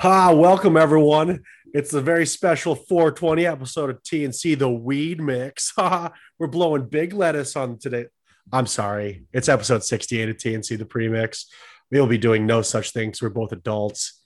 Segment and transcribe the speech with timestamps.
[0.00, 1.42] Ah, welcome everyone.
[1.74, 5.72] It's a very special 420 episode of TNC, the weed mix.
[6.38, 8.06] We're blowing big lettuce on today.
[8.52, 9.24] I'm sorry.
[9.32, 11.50] It's episode 68 of TNC, the premix.
[11.90, 13.20] We'll be doing no such things.
[13.20, 14.22] We're both adults.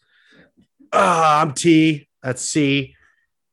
[0.92, 2.06] Ah, I'm T.
[2.22, 2.94] That's C.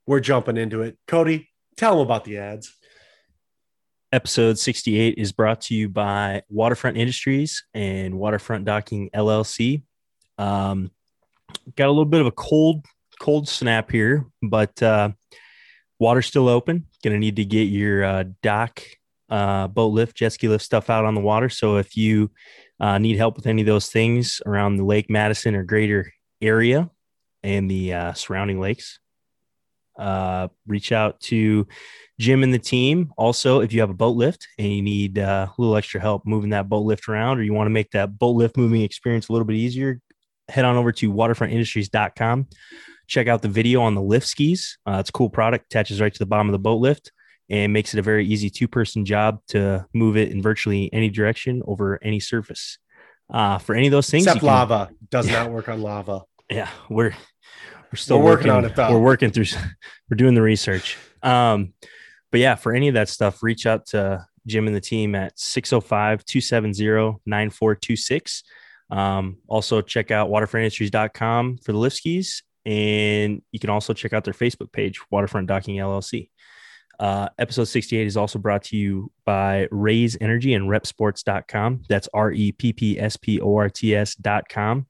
[0.06, 0.98] We're jumping into it.
[1.08, 2.76] Cody, tell them about the ads.
[4.12, 9.84] Episode 68 is brought to you by Waterfront Industries and Waterfront Docking LLC.
[10.38, 10.92] Um,
[11.76, 12.86] got a little bit of a cold,
[13.20, 15.10] cold snap here, but uh,
[16.00, 16.86] water's still open.
[17.04, 18.82] Going to need to get your uh, dock,
[19.30, 21.50] uh, boat lift, jet ski lift stuff out on the water.
[21.50, 22.32] So if you
[22.80, 26.90] uh, need help with any of those things around the Lake Madison or greater area
[27.44, 29.00] and the uh, surrounding lakes,
[29.98, 31.68] uh, reach out to
[32.20, 33.12] Jim and the team.
[33.18, 36.52] Also, if you have a boat lift and you need a little extra help moving
[36.52, 39.34] that boat lift around, or you want to make that boat lift moving experience a
[39.34, 40.00] little bit easier,
[40.50, 42.48] head on over to waterfrontindustries.com.
[43.08, 44.78] Check out the video on the lift skis.
[44.86, 47.12] Uh, it's a cool product, attaches right to the bottom of the boat lift
[47.50, 51.10] and makes it a very easy two person job to move it in virtually any
[51.10, 52.78] direction over any surface.
[53.32, 55.44] Uh, for any of those things, Except can, lava does yeah.
[55.44, 56.24] not work on lava.
[56.50, 57.14] Yeah, we're
[57.92, 58.76] we're still we're working, working, on it.
[58.76, 58.92] Though.
[58.92, 59.46] We're working through.
[60.10, 60.98] We're doing the research.
[61.22, 61.74] Um,
[62.32, 65.40] but yeah, for any of that stuff, reach out to Jim and the team at
[65.40, 68.44] 605 270 9426.
[68.90, 72.44] Um, also, check out waterfrontindustries.com for the lift skis.
[72.66, 76.30] And you can also check out their Facebook page, Waterfront Docking LLC.
[77.00, 81.84] Uh, episode 68 is also brought to you by Raze Energy and reppsports.com.
[81.88, 84.86] That's R E P P S P O R T S.com.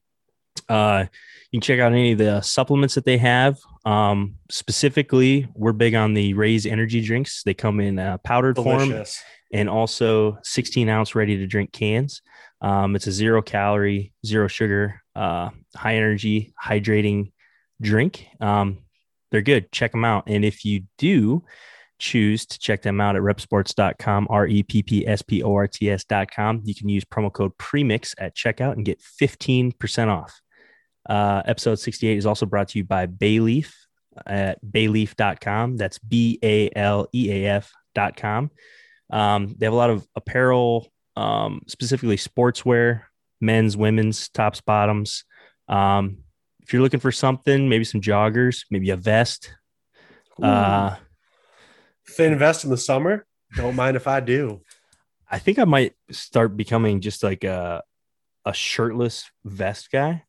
[0.68, 1.06] Uh,
[1.50, 3.58] you can check out any of the supplements that they have.
[3.84, 7.42] Um, specifically, we're big on the Raze Energy drinks.
[7.44, 9.18] They come in uh, powdered Delicious.
[9.18, 12.22] form and also 16 ounce ready to drink cans.
[12.60, 17.32] Um, it's a zero calorie, zero sugar, uh, high energy, hydrating
[17.80, 18.26] drink.
[18.40, 18.78] Um,
[19.30, 19.72] they're good.
[19.72, 20.24] Check them out.
[20.26, 21.44] And if you do
[21.98, 25.68] choose to check them out at reppsports.com, R E P P S P O R
[25.68, 30.40] T S.com, you can use promo code premix at checkout and get 15% off.
[31.08, 33.72] Uh, episode 68 is also brought to you by Baleaf
[34.26, 35.76] at baleaf.com.
[35.76, 37.56] That's B A L E A
[37.96, 38.50] F.com.
[39.10, 43.02] Um, they have a lot of apparel, um, specifically sportswear,
[43.40, 45.24] men's, women's, tops, bottoms.
[45.68, 46.18] Um,
[46.62, 49.54] if you're looking for something, maybe some joggers, maybe a vest.
[50.40, 50.96] Uh,
[52.08, 53.26] Thin vest in the summer.
[53.56, 54.62] Don't mind if I do.
[55.30, 57.82] I think I might start becoming just like a
[58.44, 60.24] a shirtless vest guy.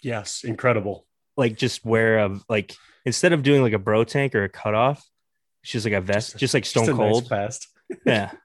[0.00, 1.06] Yes, incredible.
[1.36, 5.04] Like just wear a like instead of doing like a bro tank or a cutoff,
[5.62, 7.22] it's just like a vest, just, like Stone just Cold.
[7.22, 7.68] Nice vest.
[8.04, 8.32] yeah.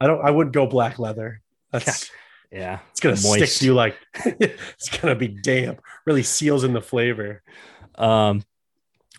[0.00, 0.24] I don't.
[0.24, 1.40] I wouldn't go black leather.
[1.72, 2.10] That's
[2.52, 2.80] yeah.
[2.90, 3.36] It's gonna Moist.
[3.36, 5.80] stick to you like it's gonna be damp.
[6.06, 7.42] Really seals in the flavor.
[7.96, 8.42] Um,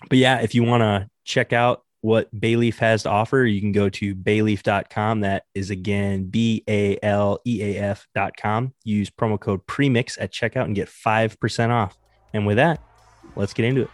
[0.10, 3.72] but yeah, if you want to check out what Baleaf has to offer, you can
[3.72, 5.22] go to baleaf.com.
[5.22, 8.74] That is again B A L E A F.com.
[8.84, 11.98] Use promo code premix at checkout and get 5% off.
[12.34, 12.82] And with that,
[13.36, 13.90] let's get into it.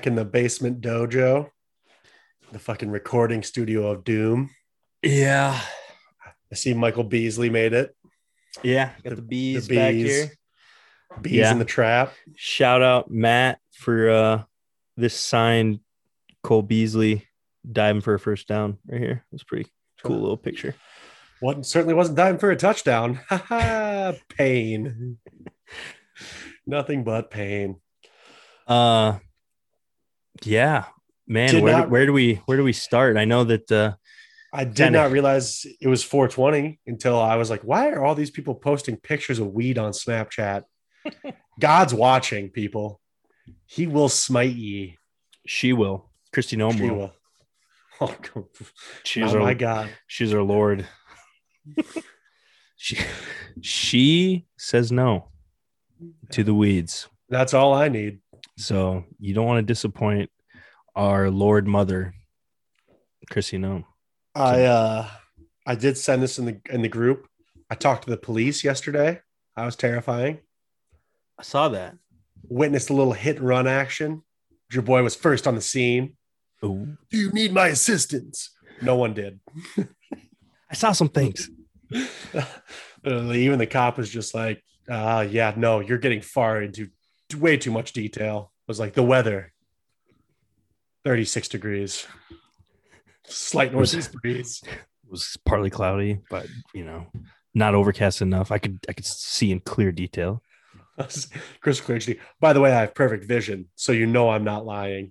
[0.00, 1.50] Back in the basement dojo,
[2.52, 4.48] the fucking recording studio of doom.
[5.02, 5.60] Yeah.
[6.50, 7.94] I see Michael Beasley made it.
[8.62, 10.32] Yeah, got the, the bees, the bees back here.
[11.20, 11.52] Bees yeah.
[11.52, 12.14] in the trap.
[12.34, 14.42] Shout out Matt for uh
[14.96, 15.80] this signed
[16.42, 17.28] Cole Beasley
[17.70, 19.26] diving for a first down right here.
[19.32, 19.68] It's pretty
[20.02, 20.74] cool little picture.
[21.40, 23.20] What certainly wasn't time for a touchdown.
[24.38, 25.18] pain.
[26.66, 27.76] Nothing but pain.
[28.66, 29.18] Uh
[30.42, 30.84] yeah.
[31.26, 33.16] Man, where, not, where do we where do we start?
[33.16, 33.94] I know that uh
[34.52, 34.98] I did kinda...
[34.98, 38.96] not realize it was 420 until I was like, why are all these people posting
[38.96, 40.64] pictures of weed on Snapchat?
[41.60, 43.00] God's watching, people.
[43.66, 44.98] He will smite ye.
[45.46, 46.10] She will.
[46.32, 46.96] Kristi Noem will.
[46.96, 47.12] will.
[48.02, 48.16] Oh,
[49.04, 49.90] she's oh our, my God.
[50.06, 50.88] She's our Lord.
[52.76, 52.96] she
[53.60, 55.28] she says no
[56.32, 57.08] to the weeds.
[57.28, 58.20] That's all I need.
[58.60, 60.30] So you don't want to disappoint
[60.94, 62.14] our Lord Mother,
[63.32, 63.84] Kristi Noem.
[64.34, 65.08] I uh
[65.66, 67.26] I did send this in the in the group.
[67.70, 69.20] I talked to the police yesterday.
[69.56, 70.40] I was terrifying.
[71.38, 71.96] I saw that.
[72.48, 74.22] Witnessed a little hit and run action.
[74.70, 76.16] Your boy was first on the scene.
[76.62, 76.96] Ooh.
[77.10, 78.50] Do you need my assistance?
[78.82, 79.40] No one did.
[80.70, 81.50] I saw some things.
[83.04, 86.90] Even the cop was just like, uh, yeah, no, you're getting far into
[87.36, 88.49] way too much detail.
[88.70, 89.52] Was like the weather
[91.02, 92.06] 36 degrees,
[93.24, 94.62] slight northeast breeze.
[94.64, 97.08] It was partly cloudy, but you know,
[97.52, 98.52] not overcast enough.
[98.52, 100.40] I could I could see in clear detail.
[101.60, 102.20] Chris Clearly.
[102.38, 105.10] By the way, I have perfect vision, so you know I'm not lying.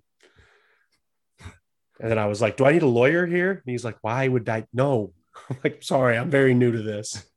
[2.00, 4.26] And then I was like, "Do I need a lawyer here?" And he's like, "Why
[4.26, 4.68] would I?
[4.72, 5.12] No,
[5.50, 7.30] I'm like, sorry, I'm very new to this.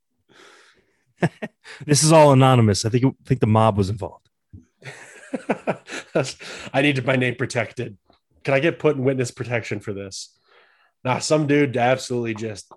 [1.84, 2.84] this is all anonymous.
[2.84, 4.28] I think I think the mob was involved.
[6.72, 7.96] I needed my name protected.
[8.44, 10.36] Can I get put in witness protection for this?
[11.04, 12.70] Now, some dude absolutely just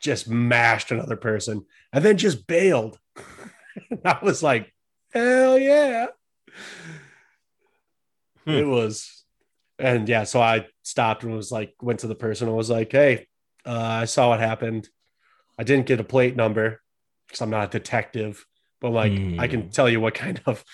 [0.00, 2.98] just mashed another person and then just bailed.
[4.04, 4.72] I was like,
[5.12, 6.06] hell yeah.
[8.44, 8.50] Hmm.
[8.50, 9.24] It was,
[9.78, 12.92] and yeah, so I stopped and was like, went to the person and was like,
[12.92, 13.26] hey,
[13.66, 14.88] uh, I saw what happened.
[15.58, 16.80] I didn't get a plate number
[17.26, 18.46] because I'm not a detective,
[18.80, 19.12] but like.
[19.38, 19.68] I can hmm.
[19.70, 20.64] tell you what kind of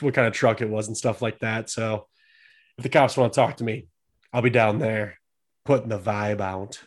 [0.00, 1.70] what kind of truck it was and stuff like that.
[1.70, 2.06] So
[2.78, 3.86] if the cops want to talk to me,
[4.32, 5.18] I'll be down there
[5.64, 6.80] putting the vibe out.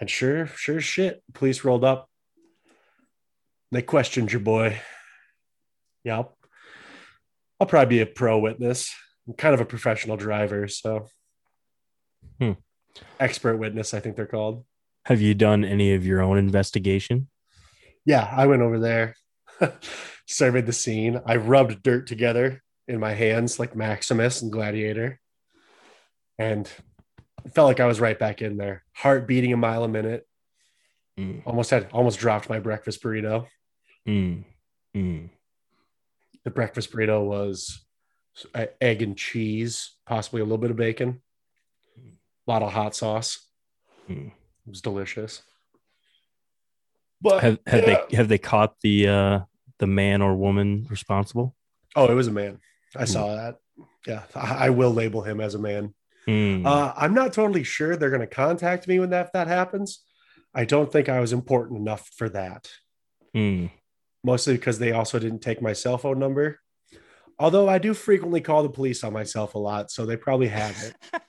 [0.00, 2.08] And sure, sure shit, police rolled up.
[3.70, 4.80] They questioned your boy.
[6.04, 6.36] Yeah, I'll,
[7.60, 8.94] I'll probably be a pro witness.
[9.26, 11.06] I'm kind of a professional driver, so
[12.40, 12.52] hmm
[13.20, 14.64] expert witness, I think they're called.
[15.04, 17.28] Have you done any of your own investigation?
[18.04, 19.16] Yeah, I went over there,
[20.28, 21.20] surveyed the scene.
[21.26, 25.20] I rubbed dirt together in my hands like Maximus and Gladiator,
[26.38, 26.70] and
[27.54, 28.84] felt like I was right back in there.
[28.94, 30.26] Heart beating a mile a minute.
[31.18, 31.42] Mm.
[31.44, 33.46] Almost had almost dropped my breakfast burrito.
[34.06, 34.44] Mm.
[34.96, 35.30] Mm.
[36.44, 37.84] The breakfast burrito was
[38.54, 41.20] egg and cheese, possibly a little bit of bacon
[42.48, 43.46] a lot of hot sauce.
[44.08, 44.28] Mm.
[44.28, 44.32] It
[44.70, 45.42] was delicious.
[47.20, 48.04] But have, have yeah.
[48.08, 49.40] they have they caught the uh
[49.78, 51.54] the man or woman responsible?
[51.96, 52.58] Oh, it was a man.
[52.96, 53.08] I mm.
[53.08, 53.56] saw that.
[54.06, 55.94] Yeah, I, I, will label him as a man.
[56.26, 56.66] Mm.
[56.66, 60.04] Uh, I'm not totally sure they're going to contact me when that if that happens.
[60.54, 62.68] I don't think I was important enough for that.
[63.34, 63.70] Mm.
[64.24, 66.60] Mostly because they also didn't take my cell phone number.
[67.38, 70.76] Although I do frequently call the police on myself a lot, so they probably have
[70.82, 71.22] it.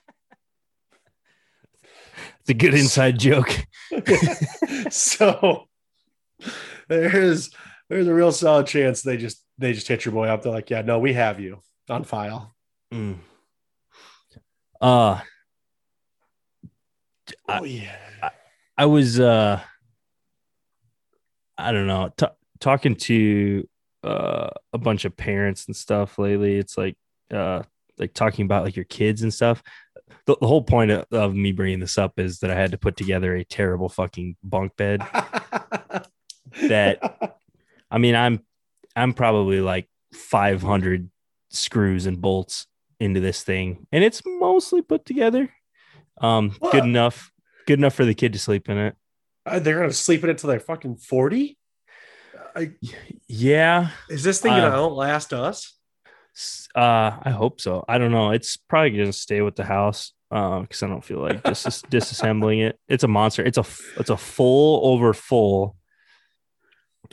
[2.40, 3.54] It's a good inside joke.
[4.90, 5.66] so
[6.88, 7.50] there's
[7.90, 10.42] there's a real solid chance they just they just hit your boy up.
[10.42, 12.54] They're like, yeah, no, we have you on file.
[12.94, 13.18] Mm.
[14.80, 15.20] Uh
[17.48, 17.96] oh yeah.
[18.22, 18.30] I,
[18.78, 19.60] I, was uh
[21.58, 22.26] I don't know, t-
[22.60, 23.68] talking to
[24.02, 26.56] uh a bunch of parents and stuff lately.
[26.56, 26.96] It's like
[27.34, 27.64] uh
[27.98, 29.62] like talking about like your kids and stuff
[30.26, 32.78] the, the whole point of, of, me bringing this up is that I had to
[32.78, 35.00] put together a terrible fucking bunk bed.
[36.62, 37.38] that,
[37.90, 38.40] I mean, I'm
[38.96, 41.10] I'm probably like 500
[41.50, 42.66] screws and bolts
[42.98, 45.50] into this thing, and it's mostly put together.
[46.20, 46.72] Um, what?
[46.72, 47.32] good enough,
[47.66, 48.96] good enough for the kid to sleep in it.
[49.46, 51.56] Uh, they're gonna sleep in it till they're fucking 40.
[52.54, 52.72] I,
[53.28, 53.90] yeah.
[54.08, 55.76] Is this thing gonna uh, outlast us?
[56.74, 57.84] Uh, I hope so.
[57.88, 58.30] I don't know.
[58.30, 62.66] It's probably gonna stay with the house because uh, I don't feel like dis- disassembling
[62.66, 62.78] it.
[62.88, 63.44] It's a monster.
[63.44, 63.64] It's a
[63.96, 65.76] it's a full over full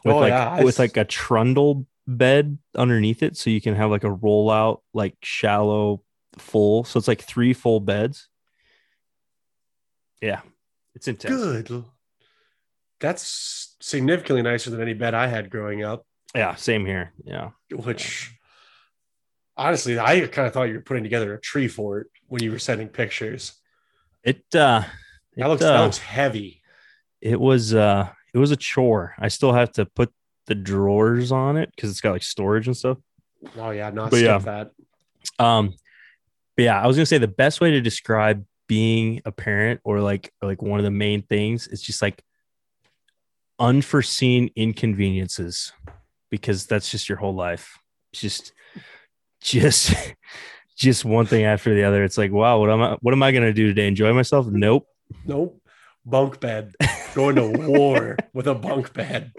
[0.03, 0.63] with oh, like yeah.
[0.63, 5.15] with like a trundle bed underneath it, so you can have like a rollout like
[5.21, 6.03] shallow
[6.37, 6.83] full.
[6.83, 8.29] So it's like three full beds.
[10.21, 10.41] Yeah,
[10.95, 11.35] it's intense.
[11.35, 11.83] Good.
[12.99, 16.05] That's significantly nicer than any bed I had growing up.
[16.33, 17.13] Yeah, same here.
[17.23, 18.31] Yeah, which
[19.55, 22.59] honestly, I kind of thought you were putting together a tree fort when you were
[22.59, 23.53] sending pictures.
[24.23, 24.83] It uh
[25.35, 26.61] that looks uh, that looks heavy.
[27.21, 29.15] it was uh it was a chore.
[29.17, 30.13] I still have to put
[30.45, 32.99] the drawers on it because it's got like storage and stuff.
[33.57, 34.37] Oh yeah, not but yeah.
[34.37, 34.71] that.
[35.39, 35.73] Um,
[36.55, 40.01] but yeah, I was gonna say the best way to describe being a parent or
[40.01, 42.23] like or like one of the main things is just like
[43.57, 45.73] unforeseen inconveniences
[46.29, 47.79] because that's just your whole life.
[48.13, 48.53] It's just
[49.41, 49.95] just
[50.77, 52.03] just one thing after the other.
[52.03, 53.87] It's like, wow, what am I what am I gonna do today?
[53.87, 54.45] Enjoy myself?
[54.45, 54.87] Nope.
[55.25, 55.59] Nope.
[56.07, 56.73] Bunk bed.
[57.13, 59.33] Going to war with a bunk bed.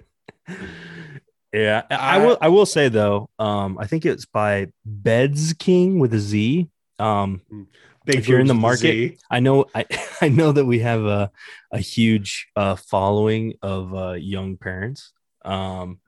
[1.53, 2.39] Yeah, I, I will.
[2.43, 6.69] I will say though, um, I think it's by Bedz King with a Z.
[6.99, 7.63] Um, hmm.
[8.07, 9.65] If you're in the market, I know.
[9.75, 9.87] I
[10.21, 11.31] I know that we have a
[11.73, 15.13] a huge uh, following of uh, young parents.
[15.45, 16.01] Um,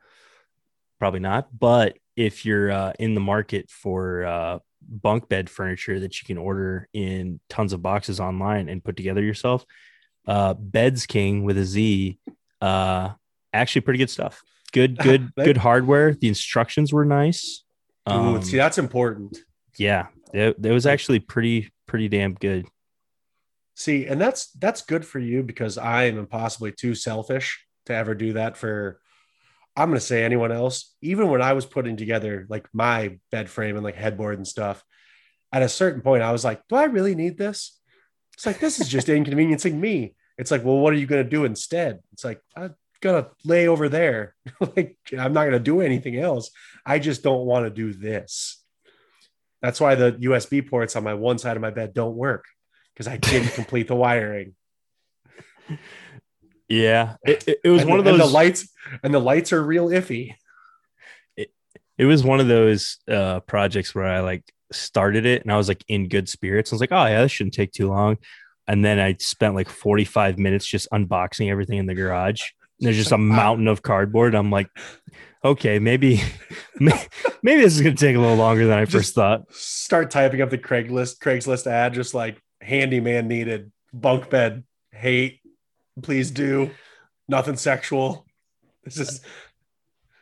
[0.98, 6.20] probably not, but if you're uh, in the market for uh, bunk bed furniture that
[6.20, 9.64] you can order in tons of boxes online and put together yourself,
[10.26, 12.18] uh, Bedz King with a Z,
[12.60, 13.10] uh,
[13.52, 14.42] actually pretty good stuff.
[14.72, 16.14] Good good good hardware.
[16.14, 17.64] The instructions were nice.
[18.06, 19.38] Um, Ooh, see that's important.
[19.78, 22.66] yeah it, it was actually pretty pretty damn good.
[23.74, 28.14] See and that's that's good for you because i am impossibly too selfish to ever
[28.14, 29.00] do that for
[29.76, 30.94] i'm going to say anyone else.
[31.02, 34.84] Even when i was putting together like my bed frame and like headboard and stuff
[35.52, 37.79] at a certain point i was like do i really need this
[38.40, 41.28] it's like this is just inconveniencing me it's like well what are you going to
[41.28, 44.34] do instead it's like I'm gonna lay over there.
[44.76, 46.50] like I'm not gonna do anything else.
[46.84, 48.62] I just don't want to do this.
[49.62, 52.44] That's why the USB ports on my one side of my bed don't work
[52.94, 54.54] because I didn't complete the wiring.
[56.68, 58.18] Yeah, it, it, it was and, one of those.
[58.18, 58.68] the lights
[59.02, 60.34] and the lights are real iffy.
[61.36, 61.50] It,
[61.98, 65.68] it was one of those uh, projects where I like started it and I was
[65.68, 66.72] like in good spirits.
[66.72, 68.18] I was like, oh yeah, this shouldn't take too long.
[68.68, 72.42] And then I spent like 45 minutes just unboxing everything in the garage
[72.80, 74.34] there's just a mountain of cardboard.
[74.34, 74.68] I'm like,
[75.44, 76.22] okay, maybe,
[76.80, 79.52] maybe this is going to take a little longer than I just first thought.
[79.52, 85.40] Start typing up the Craigslist Craigslist ad, just like handyman needed, bunk bed, hate,
[86.02, 86.70] please do,
[87.28, 88.26] nothing sexual.
[88.84, 89.20] This is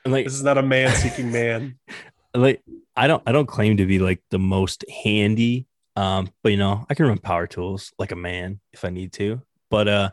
[0.04, 1.78] like this is not a man seeking man.
[2.34, 2.62] Like
[2.98, 6.84] I don't I don't claim to be like the most handy, um, but you know
[6.90, 9.40] I can run power tools like a man if I need to.
[9.70, 10.10] But uh,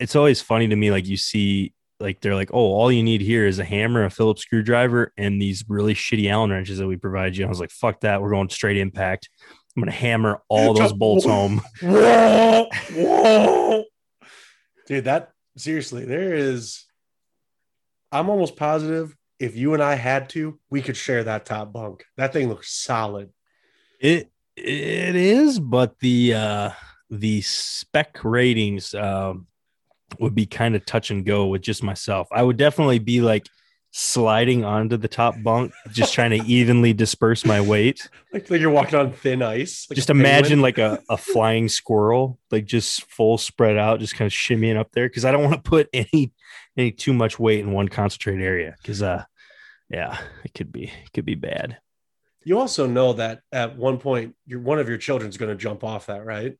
[0.00, 3.20] it's always funny to me like you see like they're like, oh, all you need
[3.20, 6.96] here is a hammer, a Phillips screwdriver, and these really shitty Allen wrenches that we
[6.96, 7.46] provide you.
[7.46, 9.30] I was like, fuck that, we're going straight impact.
[9.76, 11.62] I'm gonna hammer all those bolts home.
[11.80, 11.92] Dude,
[15.04, 16.84] that seriously, there is.
[18.10, 22.04] I'm almost positive if you and I had to, we could share that top bunk.
[22.16, 23.30] That thing looks solid.
[24.00, 26.70] It it is, but the uh
[27.10, 29.46] the spec ratings um
[30.18, 32.28] would be kind of touch and go with just myself.
[32.32, 33.46] I would definitely be like
[33.90, 38.08] sliding onto the top bunk, just trying to evenly disperse my weight.
[38.32, 39.86] Like, like you're walking on thin ice.
[39.88, 44.26] Like just imagine like a, a flying squirrel, like just full spread out, just kind
[44.26, 45.08] of shimmying up there.
[45.08, 46.34] Cause I don't want to put any
[46.76, 48.76] any too much weight in one concentrated area.
[48.84, 49.24] Cause uh
[49.88, 51.78] yeah, it could be it could be bad.
[52.44, 56.06] You also know that at one point your one of your children's gonna jump off
[56.06, 56.56] that, right?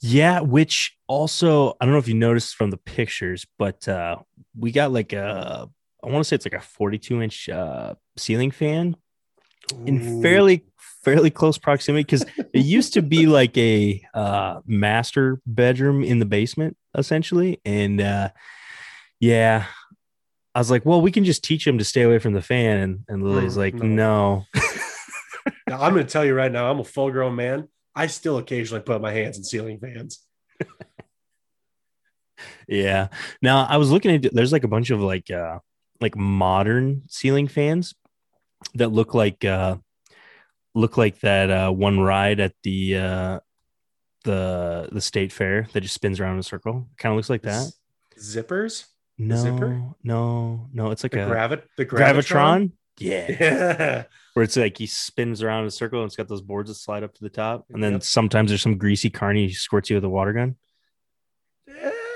[0.00, 4.16] Yeah, which also I don't know if you noticed from the pictures, but uh
[4.58, 5.68] we got like a
[6.02, 8.96] I want to say it's like a 42 inch uh ceiling fan
[9.72, 9.84] Ooh.
[9.84, 10.64] in fairly
[11.02, 16.24] fairly close proximity because it used to be like a uh master bedroom in the
[16.24, 18.28] basement essentially and uh
[19.20, 19.66] yeah
[20.56, 22.78] I was like, well, we can just teach him to stay away from the fan.
[22.78, 24.46] And, and Lily's like, no.
[24.54, 24.60] no.
[25.68, 27.68] now, I'm going to tell you right now, I'm a full grown man.
[27.94, 30.24] I still occasionally put my hands in ceiling fans.
[32.68, 33.08] yeah.
[33.42, 35.58] Now I was looking at there's like a bunch of like uh
[36.00, 37.94] like modern ceiling fans
[38.74, 39.76] that look like uh
[40.74, 43.40] look like that uh one ride at the uh
[44.24, 46.88] the the state fair that just spins around in a circle.
[46.98, 47.70] Kind of looks like that.
[48.18, 48.86] Zippers?
[49.18, 49.82] No, Zipper?
[50.02, 50.90] no, no.
[50.90, 52.22] It's like the a gravit the gravitron.
[52.24, 52.72] gravitron?
[52.98, 53.26] Yeah.
[53.28, 54.02] yeah.
[54.34, 56.74] Where it's like he spins around in a circle and it's got those boards that
[56.74, 57.64] slide up to the top.
[57.72, 58.02] And then yep.
[58.02, 60.56] sometimes there's some greasy carny squirts you with a water gun.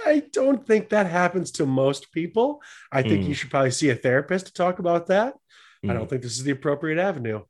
[0.07, 2.61] I don't think that happens to most people.
[2.91, 3.29] I think mm.
[3.29, 5.35] you should probably see a therapist to talk about that.
[5.85, 5.91] Mm.
[5.91, 6.11] I don't mm.
[6.11, 7.43] think this is the appropriate avenue.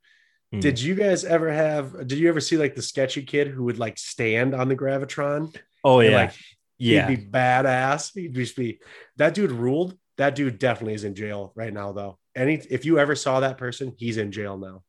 [0.54, 0.60] Mm.
[0.60, 3.78] Did you guys ever have did you ever see like the sketchy kid who would
[3.78, 5.54] like stand on the gravitron?
[5.84, 6.16] Oh yeah.
[6.16, 6.32] Like,
[6.80, 7.08] yeah.
[7.08, 8.12] He'd be badass.
[8.14, 8.80] He'd just be
[9.16, 9.96] that dude ruled.
[10.16, 13.58] That dude definitely is in jail right now though any if you ever saw that
[13.58, 14.82] person, he's in jail now.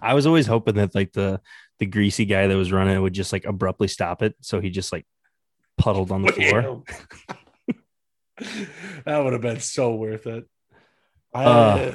[0.00, 1.40] I was always hoping that like the
[1.78, 4.92] the greasy guy that was running would just like abruptly stop it, so he just
[4.92, 5.06] like
[5.76, 6.84] puddled on the floor.
[9.04, 10.44] that would have been so worth it.
[11.34, 11.92] Uh,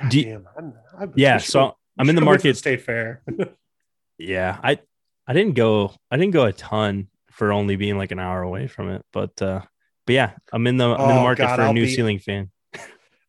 [0.00, 0.48] God do, damn.
[0.58, 2.56] I'm, I'm, yeah, so I'm in the market.
[2.56, 3.22] State Fair.
[4.18, 4.80] yeah, I
[5.26, 5.92] I didn't go.
[6.10, 9.40] I didn't go a ton for only being like an hour away from it, but
[9.42, 9.60] uh,
[10.06, 11.86] but yeah, I'm in the I'm in the oh, market God, for a I'll new
[11.86, 12.50] be, ceiling fan.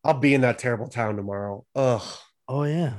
[0.04, 1.66] I'll be in that terrible town tomorrow.
[1.76, 2.18] Ugh.
[2.48, 2.94] Oh yeah.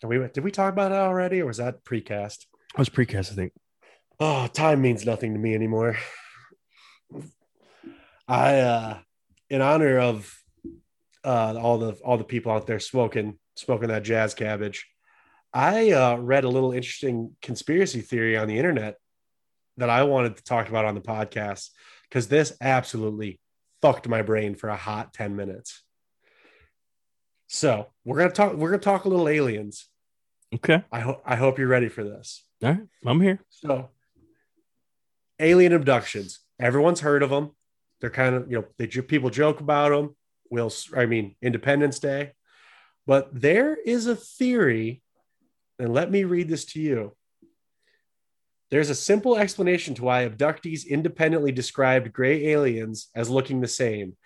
[0.00, 2.46] Did we did we talk about it already, or was that precast?
[2.74, 3.52] It was precast, I think.
[4.20, 5.96] Oh, time means nothing to me anymore.
[8.26, 8.98] I, uh,
[9.48, 10.36] in honor of
[11.24, 14.86] uh, all the all the people out there smoking smoking that jazz cabbage,
[15.54, 18.96] I uh, read a little interesting conspiracy theory on the internet
[19.78, 21.70] that I wanted to talk about on the podcast
[22.08, 23.40] because this absolutely
[23.80, 25.82] fucked my brain for a hot 10 minutes.
[27.46, 29.88] So we're gonna talk, we're gonna talk a little aliens.
[30.54, 30.82] Okay.
[30.92, 32.44] I hope I hope you're ready for this.
[32.62, 33.40] All right, I'm here.
[33.50, 33.90] So
[35.38, 36.40] alien abductions.
[36.60, 37.52] Everyone's heard of them.
[38.00, 40.16] They're kind of, you know, they people joke about them.
[40.50, 42.32] Will I mean Independence Day,
[43.06, 45.02] but there is a theory,
[45.78, 47.14] and let me read this to you.
[48.70, 54.16] There's a simple explanation to why abductees independently described gray aliens as looking the same.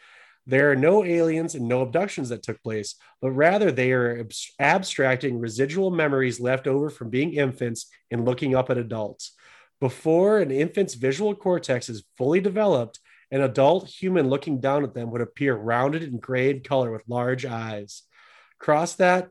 [0.47, 4.27] There are no aliens and no abductions that took place, but rather they are
[4.59, 9.37] abstracting residual memories left over from being infants and looking up at adults.
[9.81, 12.99] Before an infant's visual cortex is fully developed,
[13.31, 17.09] an adult human looking down at them would appear rounded and gray in color with
[17.09, 18.03] large eyes.
[18.59, 19.29] Cross that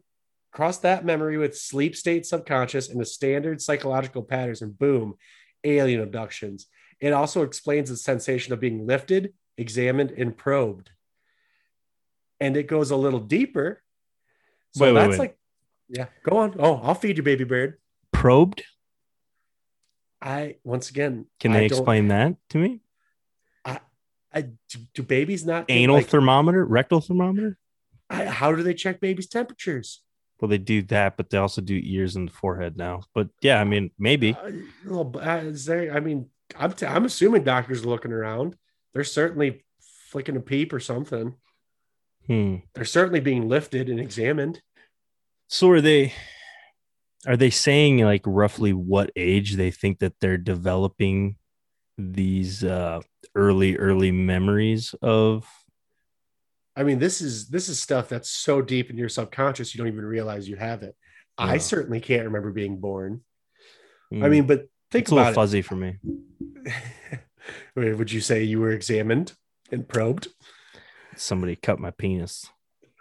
[0.51, 5.15] cross that memory with sleep state subconscious and the standard psychological patterns, and boom,
[5.63, 6.67] alien abductions.
[6.99, 10.91] It also explains the sensation of being lifted, examined, and probed.
[12.39, 13.81] And it goes a little deeper.
[14.73, 15.19] So wait, that's wait, wait.
[15.19, 15.37] like,
[15.89, 16.55] yeah, go on.
[16.59, 17.77] Oh, I'll feed you, baby bird.
[18.11, 18.63] Probed?
[20.21, 22.81] I, once again, can they explain that to me?
[23.65, 23.79] I,
[24.31, 24.49] I
[24.93, 27.57] do, babies not anal like, thermometer, rectal thermometer?
[28.09, 30.03] I, how do they check babies' temperatures?
[30.41, 33.03] Well, they do that, but they also do ears and the forehead now.
[33.13, 34.33] But yeah, I mean, maybe.
[34.33, 34.51] Uh,
[34.87, 35.95] well, uh, is there?
[35.95, 38.55] I mean, I'm t- I'm assuming doctors are looking around.
[38.93, 39.63] They're certainly
[40.09, 41.35] flicking a peep or something.
[42.25, 42.57] Hmm.
[42.73, 44.61] They're certainly being lifted and examined.
[45.47, 46.13] So are they?
[47.27, 51.35] Are they saying like roughly what age they think that they're developing
[51.99, 53.01] these uh,
[53.35, 55.45] early early memories of
[56.81, 59.93] I mean, this is this is stuff that's so deep in your subconscious you don't
[59.93, 60.95] even realize you have it.
[61.37, 61.45] Yeah.
[61.45, 63.21] I certainly can't remember being born.
[64.11, 64.25] Mm.
[64.25, 65.97] I mean, but think it's about a little fuzzy for me.
[67.75, 69.33] Would you say you were examined
[69.71, 70.29] and probed?
[71.15, 72.49] Somebody cut my penis.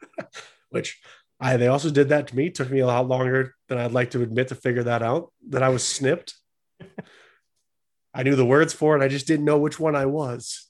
[0.69, 1.01] Which
[1.41, 2.49] I they also did that to me.
[2.49, 5.33] It took me a lot longer than I'd like to admit to figure that out.
[5.49, 6.35] That I was snipped.
[8.13, 9.03] I knew the words for it.
[9.03, 10.70] I just didn't know which one I was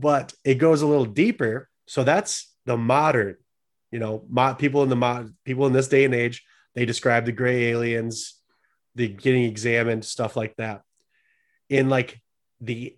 [0.00, 1.68] but it goes a little deeper.
[1.86, 3.36] So that's the modern,
[3.90, 7.26] you know, mo- people in the mod, people in this day and age, they describe
[7.26, 8.34] the gray aliens,
[8.94, 10.82] the getting examined, stuff like that.
[11.68, 12.20] In like
[12.60, 12.96] the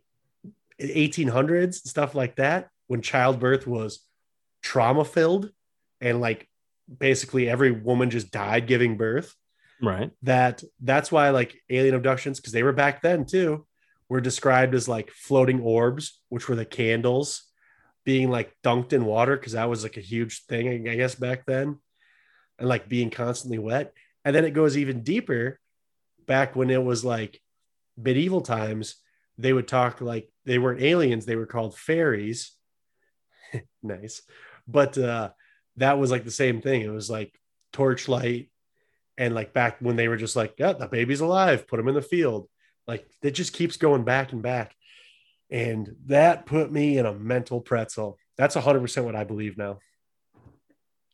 [0.80, 4.00] 1800s, stuff like that, when childbirth was
[4.62, 5.50] trauma filled
[6.00, 6.48] and like
[6.98, 9.34] basically every woman just died giving birth.
[9.80, 10.10] Right.
[10.22, 13.66] That that's why like alien abductions, because they were back then too
[14.12, 17.44] were described as like floating orbs, which were the candles
[18.04, 21.46] being like dunked in water because that was like a huge thing, I guess, back
[21.46, 21.78] then,
[22.58, 23.94] and like being constantly wet.
[24.22, 25.58] And then it goes even deeper
[26.26, 27.40] back when it was like
[27.96, 28.96] medieval times.
[29.38, 32.52] They would talk like they weren't aliens, they were called fairies.
[33.82, 34.20] nice.
[34.68, 35.30] But uh,
[35.76, 36.82] that was like the same thing.
[36.82, 37.32] It was like
[37.72, 38.50] torchlight.
[39.16, 41.94] And like back when they were just like, yeah, the baby's alive, put him in
[41.94, 42.50] the field
[42.86, 44.74] like it just keeps going back and back.
[45.50, 48.16] And that put me in a mental pretzel.
[48.38, 49.78] That's 100% what I believe now.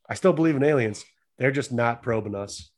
[0.08, 1.04] I still believe in aliens.
[1.38, 2.70] They're just not probing us.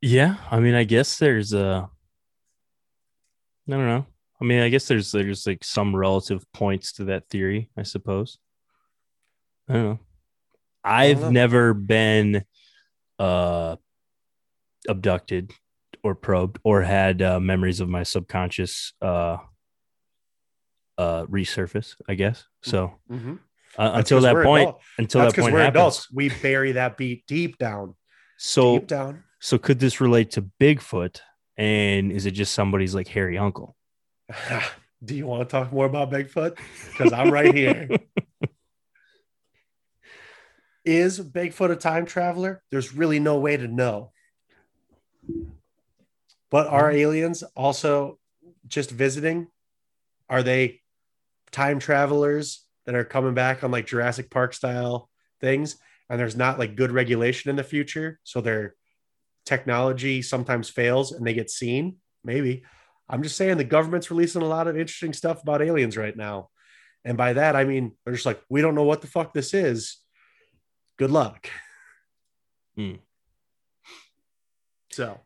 [0.00, 1.88] Yeah, I mean, I guess there's a
[3.66, 4.06] I don't know.
[4.40, 8.38] I mean, I guess there's there's like some relative points to that theory, I suppose.
[9.68, 9.98] I don't know.
[10.84, 11.40] I've don't know.
[11.40, 12.44] never been
[13.18, 13.76] uh
[14.86, 15.50] abducted
[16.04, 19.38] or probed or had uh, memories of my subconscious uh,
[20.98, 22.44] uh, resurface, I guess.
[22.62, 23.36] So mm-hmm.
[23.78, 24.84] uh, until that point, adults.
[24.98, 26.12] until That's that point, we're happens, adults.
[26.12, 27.94] We bury that beat deep down.
[28.36, 29.24] So deep down.
[29.40, 31.20] So could this relate to Bigfoot?
[31.56, 33.74] And is it just somebody's like hairy uncle?
[35.04, 36.58] Do you want to talk more about Bigfoot?
[36.90, 37.88] Because I'm right here.
[40.84, 42.62] is Bigfoot a time traveler?
[42.70, 44.12] There's really no way to know.
[46.54, 48.20] But are aliens also
[48.68, 49.48] just visiting?
[50.30, 50.82] Are they
[51.50, 55.74] time travelers that are coming back on like Jurassic Park style things?
[56.08, 58.20] And there's not like good regulation in the future.
[58.22, 58.76] So their
[59.44, 61.96] technology sometimes fails and they get seen.
[62.22, 62.62] Maybe.
[63.08, 66.50] I'm just saying the government's releasing a lot of interesting stuff about aliens right now.
[67.04, 69.54] And by that, I mean, they're just like, we don't know what the fuck this
[69.54, 69.96] is.
[70.98, 71.50] Good luck.
[72.76, 72.94] Hmm.
[74.92, 75.18] So,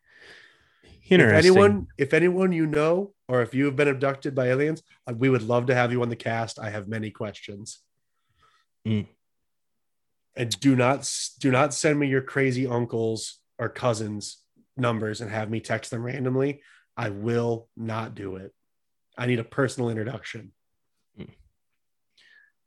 [1.11, 5.14] if anyone, if anyone you know, or if you have been abducted by aliens, uh,
[5.16, 6.59] we would love to have you on the cast.
[6.59, 7.81] I have many questions.
[8.87, 9.07] Mm.
[10.37, 14.38] And do not do not send me your crazy uncles or cousins
[14.77, 16.62] numbers and have me text them randomly.
[16.97, 18.53] I will not do it.
[19.16, 20.53] I need a personal introduction.
[21.18, 21.31] Mm.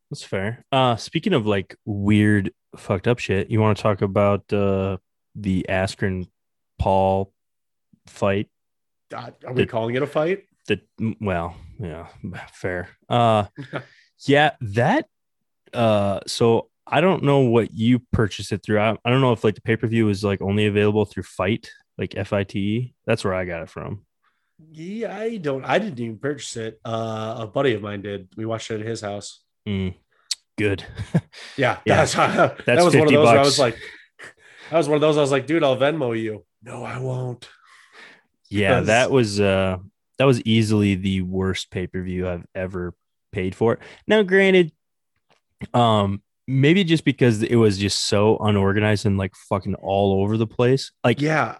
[0.10, 0.65] That's fair.
[0.71, 4.97] Uh speaking of like weird fucked up shit, you want to talk about uh
[5.36, 6.27] the Askren
[6.77, 7.34] Paul
[8.07, 8.49] fight?
[9.13, 10.45] Uh, are we the, calling it a fight?
[10.67, 10.81] The
[11.19, 12.07] well, yeah,
[12.53, 12.89] fair.
[13.09, 13.45] Uh
[14.25, 15.07] yeah, that
[15.73, 18.79] uh so I don't know what you purchased it through.
[18.79, 22.15] I, I don't know if like the pay-per-view is like only available through Fight, like
[22.15, 22.93] F I T.
[23.05, 24.05] That's where I got it from.
[24.71, 26.79] Yeah, I don't I didn't even purchase it.
[26.85, 28.29] Uh a buddy of mine did.
[28.37, 29.41] We watched it at his house.
[29.67, 29.95] Mm
[30.61, 30.85] good.
[31.57, 32.05] yeah, yeah.
[32.05, 33.77] That's, that's that was one of those I was like,
[34.69, 36.45] that was one of those I was like, dude, I'll Venmo you.
[36.63, 37.49] No, I won't.
[38.51, 38.87] Yeah, because...
[38.87, 39.77] that was uh
[40.17, 42.93] that was easily the worst pay per view I've ever
[43.31, 43.79] paid for.
[44.07, 44.71] Now, granted,
[45.73, 50.47] um, maybe just because it was just so unorganized and like fucking all over the
[50.47, 50.91] place.
[51.03, 51.57] Like, yeah,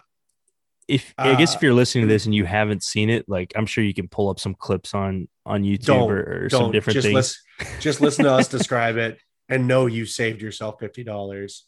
[0.88, 3.52] if uh, I guess if you're listening to this and you haven't seen it, like
[3.56, 6.94] I'm sure you can pull up some clips on on YouTube or, or some different
[6.94, 7.14] just things.
[7.58, 11.66] Listen, just listen to us describe it and know you saved yourself fifty dollars.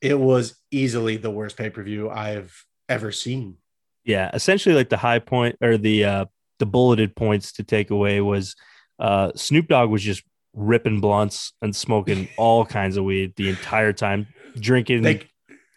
[0.00, 3.56] It was easily the worst pay per view I've ever seen.
[4.04, 6.24] Yeah, essentially, like the high point or the uh
[6.58, 8.56] the bulleted points to take away was
[8.98, 10.22] uh Snoop Dogg was just
[10.54, 14.26] ripping blunts and smoking all kinds of weed the entire time,
[14.58, 15.02] drinking.
[15.02, 15.26] They,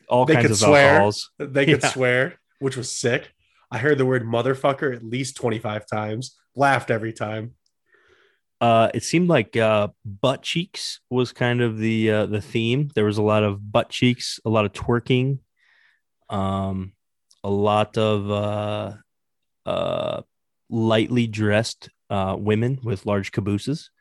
[0.09, 0.93] all they kinds of swear.
[0.93, 1.31] alcohols.
[1.39, 1.89] They could yeah.
[1.89, 3.31] swear, which was sick.
[3.71, 7.55] I heard the word motherfucker at least 25 times, laughed every time.
[8.61, 12.89] Uh, it seemed like uh, butt cheeks was kind of the uh, the theme.
[12.95, 15.39] There was a lot of butt cheeks, a lot of twerking,
[16.29, 16.93] um,
[17.45, 18.93] a lot of uh,
[19.67, 20.21] uh,
[20.67, 23.91] lightly dressed uh, women with large cabooses.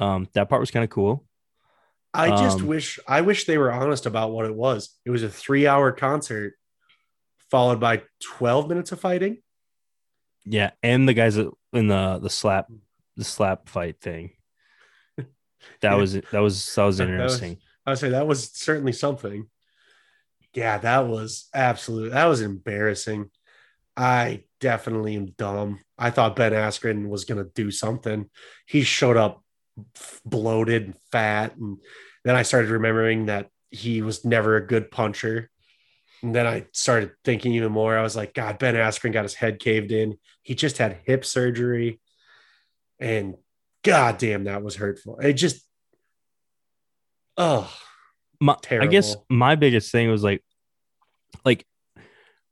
[0.00, 1.24] Um, that part was kind of cool.
[2.12, 4.98] I just um, wish I wish they were honest about what it was.
[5.06, 6.54] It was a three hour concert
[7.48, 9.38] followed by 12 minutes of fighting.
[10.44, 12.66] Yeah, and the guys in the the slap
[13.16, 14.32] the slap fight thing.
[15.82, 15.94] That yeah.
[15.94, 17.58] was that was that was interesting.
[17.86, 19.46] I would say that was certainly something.
[20.54, 22.10] Yeah, that was absolute.
[22.12, 23.30] That was embarrassing.
[23.96, 25.80] I definitely am dumb.
[25.98, 28.28] I thought Ben Askren was going to do something.
[28.66, 29.44] He showed up
[30.24, 31.56] bloated and fat.
[31.56, 31.78] And
[32.24, 35.50] then I started remembering that he was never a good puncher.
[36.22, 37.96] And then I started thinking even more.
[37.96, 40.18] I was like, God, Ben Askren got his head caved in.
[40.42, 42.00] He just had hip surgery.
[42.98, 43.36] And
[43.82, 45.18] God damn, that was hurtful.
[45.18, 45.64] It just,
[47.36, 47.72] oh,
[48.40, 48.88] my, terrible.
[48.88, 50.42] I guess my biggest thing was like,
[51.44, 51.66] like,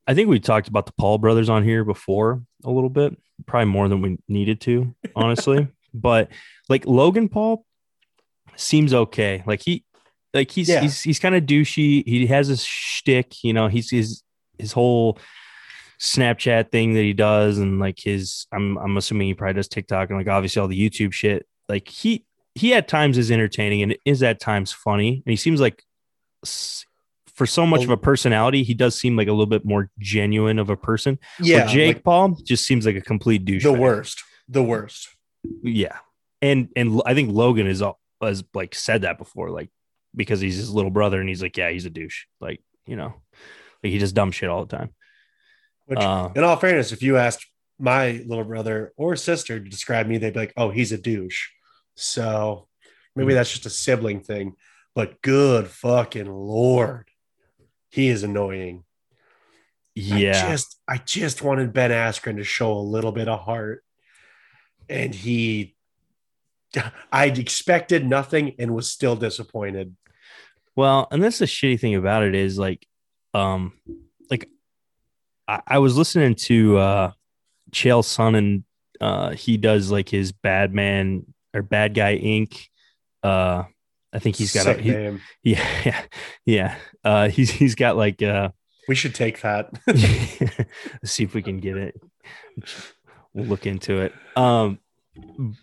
[0.07, 3.70] I think we talked about the Paul brothers on here before a little bit, probably
[3.70, 5.68] more than we needed to, honestly.
[5.94, 6.31] but
[6.68, 7.64] like Logan Paul
[8.57, 9.42] seems okay.
[9.46, 9.85] Like he,
[10.35, 10.81] like he's yeah.
[10.81, 12.07] he's he's kind of douchey.
[12.07, 13.68] He has his shtick, you know.
[13.68, 14.22] He's his
[14.59, 15.18] his whole
[16.01, 20.11] Snapchat thing that he does, and like his I'm I'm assuming he probably does TikTok
[20.11, 21.46] and like obviously all the YouTube shit.
[21.68, 22.24] Like he
[22.58, 25.82] he at times is entertaining and is at times funny, and he seems like
[27.34, 30.58] for so much of a personality, he does seem like a little bit more genuine
[30.58, 31.18] of a person.
[31.40, 33.62] Yeah, Jake like, Paul just seems like a complete douche.
[33.62, 35.08] The worst, the worst.
[35.62, 35.98] Yeah,
[36.42, 39.70] and and I think Logan is all has like said that before, like
[40.14, 43.14] because he's his little brother, and he's like, yeah, he's a douche, like you know,
[43.82, 44.90] like he just dumb shit all the time.
[45.86, 47.46] Which, uh, in all fairness, if you asked
[47.78, 51.48] my little brother or sister to describe me, they'd be like, oh, he's a douche.
[51.98, 52.68] So
[53.16, 53.37] maybe hmm.
[53.37, 54.54] that's just a sibling thing,
[54.94, 57.08] but good fucking lord,
[57.90, 58.84] he is annoying.
[59.96, 63.82] Yeah, I just I just wanted Ben Askren to show a little bit of heart,
[64.88, 65.74] and he
[67.12, 69.96] I'd expected nothing and was still disappointed.
[70.76, 72.87] Well, and that's the shitty thing about it is like,
[73.34, 73.72] um,
[74.30, 74.48] like
[75.48, 77.12] I, I was listening to uh
[77.72, 78.62] Chael Sonnen.
[79.00, 82.66] Uh, he does like his Bad Man or Bad Guy Inc.
[83.22, 83.64] Uh,
[84.12, 84.90] I think he's got Sick a he,
[85.42, 86.02] yeah, yeah,
[86.44, 86.76] yeah.
[87.04, 88.50] Uh, he's he's got like uh
[88.87, 89.70] We should take that.
[91.04, 92.00] see if we can get it.
[93.34, 94.14] We'll look into it.
[94.37, 94.78] Um,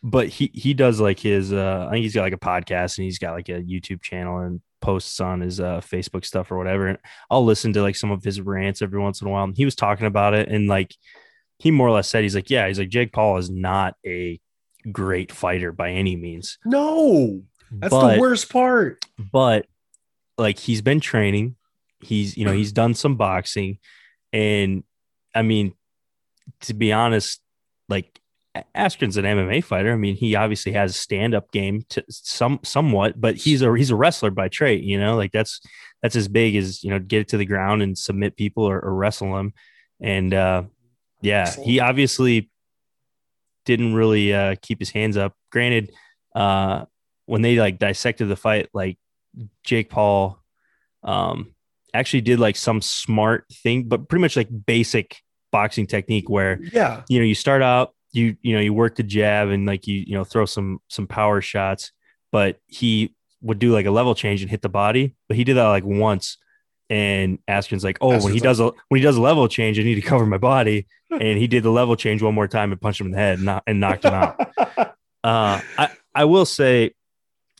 [0.03, 3.05] but he he does like his uh I think he's got like a podcast and
[3.05, 6.87] he's got like a YouTube channel and posts on his uh Facebook stuff or whatever.
[6.87, 9.45] And I'll listen to like some of his rants every once in a while.
[9.45, 10.93] And he was talking about it and like
[11.57, 14.39] he more or less said he's like, Yeah, he's like Jake Paul is not a
[14.91, 16.57] great fighter by any means.
[16.65, 19.05] No, that's but, the worst part.
[19.17, 19.67] But
[20.37, 21.55] like he's been training,
[21.99, 23.79] he's you know, he's done some boxing,
[24.33, 24.83] and
[25.33, 25.73] I mean,
[26.61, 27.41] to be honest,
[27.89, 28.19] like
[28.75, 29.91] Askren's an MMA fighter.
[29.91, 33.91] I mean, he obviously has a stand-up game to some somewhat, but he's a he's
[33.91, 34.83] a wrestler by trade.
[34.83, 35.61] You know, like that's
[36.01, 38.79] that's as big as you know, get it to the ground and submit people or,
[38.79, 39.53] or wrestle them.
[39.99, 40.63] And uh,
[41.21, 42.49] yeah, he obviously
[43.65, 45.33] didn't really uh, keep his hands up.
[45.51, 45.91] Granted,
[46.35, 46.85] uh,
[47.25, 48.97] when they like dissected the fight, like
[49.63, 50.39] Jake Paul
[51.03, 51.53] um,
[51.93, 55.17] actually did like some smart thing, but pretty much like basic
[55.51, 59.03] boxing technique where yeah, you know, you start out, you you know, you work the
[59.03, 61.91] jab and like you you know throw some some power shots,
[62.31, 65.55] but he would do like a level change and hit the body, but he did
[65.55, 66.37] that like once.
[66.89, 69.83] And Askren's like, oh, when he does a when he does a level change, I
[69.83, 70.87] need to cover my body.
[71.09, 73.39] and he did the level change one more time and punched him in the head
[73.39, 74.39] and, and knocked him out.
[75.23, 76.93] uh, I I will say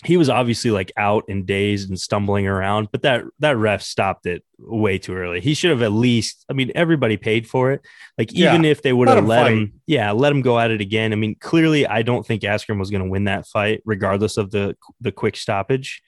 [0.06, 4.26] he was obviously like out and dazed and stumbling around, but that that ref stopped
[4.26, 5.42] it way too early.
[5.42, 6.46] He should have at least.
[6.50, 7.86] I mean, everybody paid for it.
[8.18, 10.72] Like even yeah, if they would have let, let him, yeah, let him go at
[10.72, 11.14] it again.
[11.14, 14.52] I mean, clearly, I don't think Askren was going to win that fight, regardless of
[14.52, 16.02] the the quick stoppage.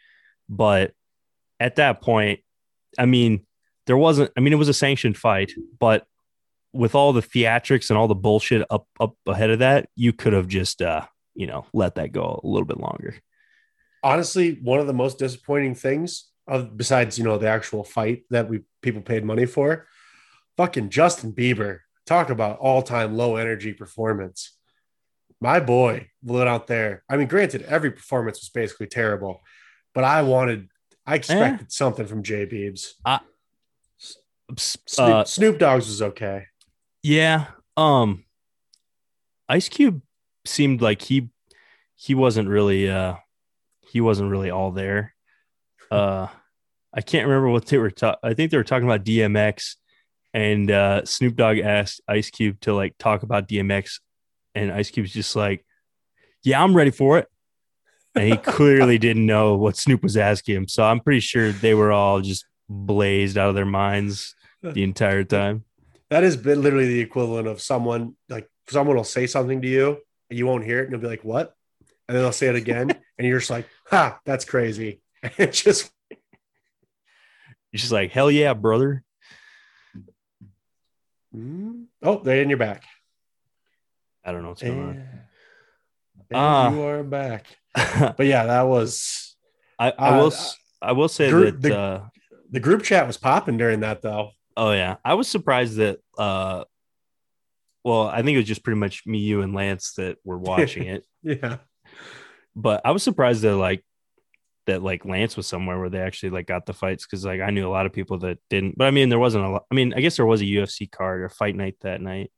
[0.50, 0.94] But
[1.60, 2.42] at that point,
[2.98, 3.46] I mean,
[3.86, 4.32] there wasn't.
[4.38, 6.06] I mean, it was a sanctioned fight, but
[6.74, 10.34] with all the theatrics and all the bullshit up up ahead of that, you could
[10.34, 11.06] have just uh,
[11.38, 13.16] you know let that go a little bit longer.
[14.04, 18.50] Honestly one of the most disappointing things of besides you know the actual fight that
[18.50, 19.88] we people paid money for
[20.58, 21.80] fucking justin bieber.
[22.06, 24.56] Talk about all-time low energy performance.
[25.42, 27.04] My boy went out there.
[27.10, 29.42] I mean granted every performance was basically terrible
[29.94, 30.70] but i wanted
[31.08, 31.70] i expected eh.
[31.70, 33.20] something from jay beebs uh,
[34.56, 36.46] Snoop, uh, Snoop Dogg's was okay
[37.04, 38.24] yeah um
[39.50, 40.02] ice cube
[40.46, 41.30] seemed like he
[41.96, 43.16] he wasn't really uh
[43.92, 45.14] he wasn't really all there.
[45.90, 46.28] Uh,
[46.94, 48.20] I can't remember what they were talking.
[48.24, 49.76] I think they were talking about DMX,
[50.34, 54.00] and uh, Snoop Dogg asked Ice Cube to like talk about DMX,
[54.56, 55.66] and Ice Cube's just like,
[56.44, 57.28] "Yeah, I'm ready for it."
[58.18, 61.74] And he clearly didn't know what Snoop was asking him, so I'm pretty sure they
[61.74, 65.64] were all just blazed out of their minds the entire time.
[66.10, 69.98] That has been literally the equivalent of someone like someone will say something to you,
[70.30, 71.54] and you won't hear it, and you'll be like, "What?"
[72.08, 75.02] And then they'll say it again, and you're just like, ha, that's crazy.
[75.24, 75.92] And it's just
[77.72, 79.04] you're just like, hell yeah, brother.
[81.36, 81.84] Mm-hmm.
[82.04, 82.84] Oh, they're in your back.
[84.24, 85.10] I don't know what's going and, on.
[86.34, 87.46] Uh, you are back.
[87.76, 89.36] but yeah, that was
[89.80, 90.34] I, I uh, will
[90.82, 92.08] I will say group, that the, uh,
[92.52, 94.32] the group chat was popping during that though.
[94.56, 94.98] Oh yeah.
[95.06, 96.64] I was surprised that uh
[97.84, 100.84] well, I think it was just pretty much me, you, and Lance that were watching
[100.88, 101.06] it.
[101.24, 101.58] yeah.
[102.54, 103.84] But I was surprised that like
[104.66, 107.50] that like Lance was somewhere where they actually like got the fights because like I
[107.50, 108.78] knew a lot of people that didn't.
[108.78, 109.66] But I mean, there wasn't a lot.
[109.72, 112.32] I mean, I guess there was a UFC card or fight night that night.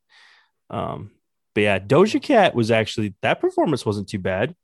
[0.69, 1.11] Um,
[1.59, 4.55] but yeah, Doja Cat was actually that performance wasn't too bad.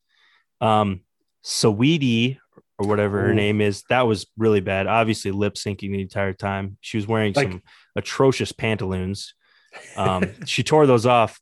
[0.62, 1.02] Um,
[1.44, 2.38] Saweetie
[2.80, 3.28] or whatever Ooh.
[3.28, 4.88] her name is, that was really bad.
[4.88, 6.78] Obviously, lip syncing the entire time.
[6.80, 7.62] She was wearing like, some
[7.98, 9.34] atrocious pantaloons.
[9.98, 11.38] Um, she tore those off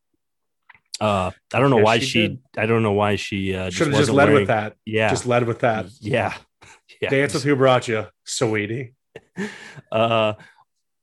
[1.00, 3.90] uh, I don't know yeah, why she, she I don't know why she uh, should
[3.90, 4.76] have just led wearing, with that.
[4.86, 5.86] Yeah, just led with that.
[6.00, 6.34] Yeah,
[7.02, 7.10] yeah.
[7.10, 8.96] Dance with who brought you, sweetie.
[9.92, 10.34] Uh,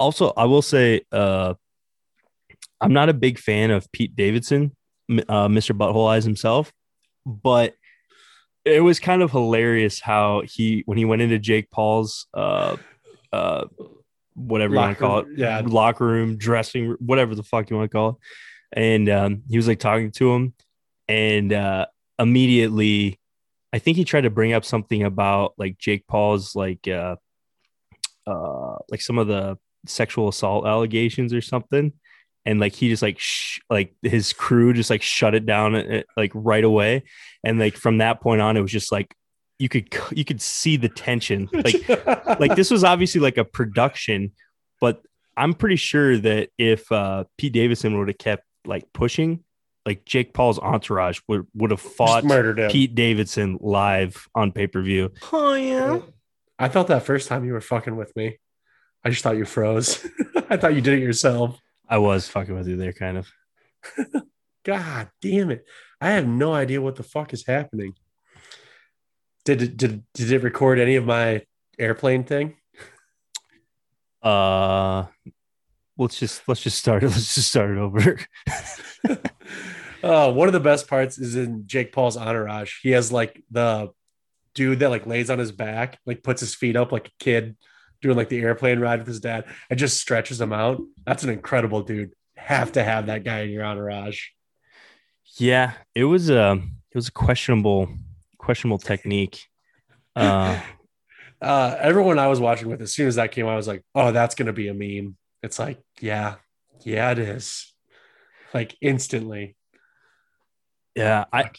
[0.01, 1.55] also, I will say, uh,
[2.81, 4.75] I'm not a big fan of Pete Davidson,
[5.11, 5.77] uh, Mr.
[5.77, 6.73] Butthole Eyes himself,
[7.27, 7.75] but
[8.65, 12.77] it was kind of hilarious how he when he went into Jake Paul's uh
[13.33, 13.65] uh
[14.35, 17.71] whatever locker, you want to call it, yeah, locker room, dressing, room, whatever the fuck
[17.71, 18.17] you want to call it
[18.73, 20.55] and um, he was like talking to him,
[21.09, 21.87] and uh,
[22.19, 23.19] immediately,
[23.73, 27.17] I think he tried to bring up something about like Jake Paul's like uh,
[28.27, 31.93] uh, like some of the sexual assault allegations or something,
[32.47, 36.03] and like he just like sh- like his crew just like shut it down uh,
[36.17, 37.05] like right away,
[37.45, 39.15] and like from that point on, it was just like
[39.59, 41.89] you could you could see the tension like
[42.41, 44.33] like this was obviously like a production
[44.81, 45.03] but
[45.37, 49.45] i'm pretty sure that if uh pete davidson would have kept like pushing,
[49.87, 52.25] like Jake Paul's entourage would would have fought
[52.71, 55.13] Pete Davidson live on pay per view.
[55.33, 56.01] Oh yeah.
[56.59, 58.39] I felt that first time you were fucking with me.
[59.03, 60.07] I just thought you froze.
[60.51, 61.59] I thought you did it yourself.
[61.91, 63.29] I was fucking with you there, kind of.
[64.65, 65.67] God damn it!
[66.01, 67.95] I have no idea what the fuck is happening.
[69.45, 71.43] Did it, did did it record any of my
[71.79, 72.57] airplane thing?
[74.23, 75.07] Uh,
[75.99, 77.07] let's just let's just start it.
[77.11, 78.19] Let's just start it over.
[80.05, 82.75] uh, one of the best parts is in Jake Paul's entourage.
[82.83, 83.91] He has like the
[84.55, 87.57] dude that like lays on his back, like puts his feet up like a kid
[88.03, 90.81] doing like the airplane ride with his dad and just stretches him out.
[91.07, 92.13] That's an incredible dude.
[92.37, 94.29] Have to have that guy in your entourage.
[95.37, 97.89] Yeah, it was a it was a questionable
[98.39, 99.47] questionable technique.
[100.17, 100.59] Uh,
[101.43, 104.13] uh, everyone I was watching with, as soon as that came, I was like, "Oh,
[104.13, 106.37] that's gonna be a meme." It's like, yeah,
[106.85, 107.73] yeah, it is.
[108.53, 109.57] Like instantly.
[110.95, 111.51] Yeah, I,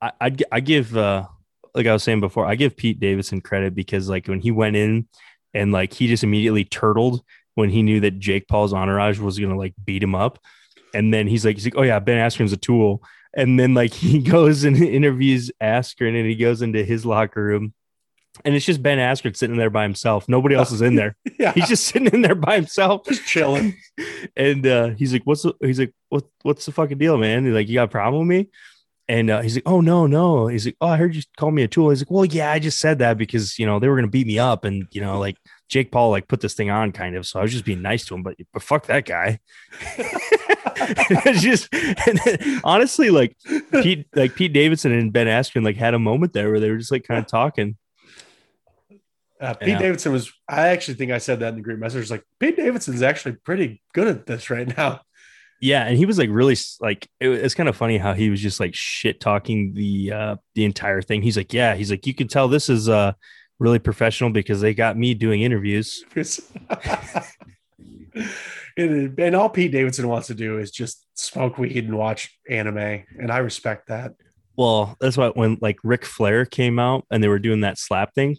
[0.00, 1.26] I, I, I give, uh,
[1.74, 4.76] like I was saying before, I give Pete Davidson credit because like when he went
[4.76, 5.08] in
[5.58, 7.22] and like he just immediately turtled
[7.54, 10.38] when he knew that Jake Paul's entourage was gonna like beat him up,
[10.94, 13.02] and then he's like, he's like, oh yeah, Ben Askren's a tool,
[13.34, 17.74] and then like he goes and interviews Askren, and he goes into his locker room,
[18.44, 20.28] and it's just Ben Askren sitting there by himself.
[20.28, 21.16] Nobody else is in there.
[21.38, 21.52] yeah.
[21.52, 23.76] He's just sitting in there by himself, just chilling.
[24.36, 26.24] and uh, he's like, "What's the?" He's like, "What?
[26.42, 28.50] What's the fucking deal, man?" He's like, "You got a problem with me?"
[29.10, 31.62] And uh, he's like, "Oh no, no." He's like, "Oh, I heard you call me
[31.62, 33.96] a tool." He's like, "Well, yeah, I just said that because you know they were
[33.96, 35.36] gonna beat me up, and you know, like
[35.70, 37.26] Jake Paul like put this thing on, kind of.
[37.26, 39.40] So I was just being nice to him, but but fuck that guy."
[40.80, 43.36] it's just then, honestly like
[43.82, 46.78] Pete like Pete Davidson and Ben Askren like had a moment there where they were
[46.78, 47.76] just like kind of talking.
[49.40, 49.78] Uh, Pete yeah.
[49.78, 50.32] Davidson was.
[50.48, 52.10] I actually think I said that in the group message.
[52.10, 55.00] Like Pete Davidson's actually pretty good at this right now.
[55.60, 58.40] Yeah, and he was like really like it, it's kind of funny how he was
[58.40, 61.22] just like shit talking the uh the entire thing.
[61.22, 63.12] He's like, yeah, he's like, you can tell this is uh
[63.58, 66.04] really professional because they got me doing interviews.
[68.76, 73.04] and, and all Pete Davidson wants to do is just smoke weed and watch anime,
[73.18, 74.14] and I respect that.
[74.56, 78.14] Well, that's why when like Ric Flair came out and they were doing that slap
[78.14, 78.36] thing,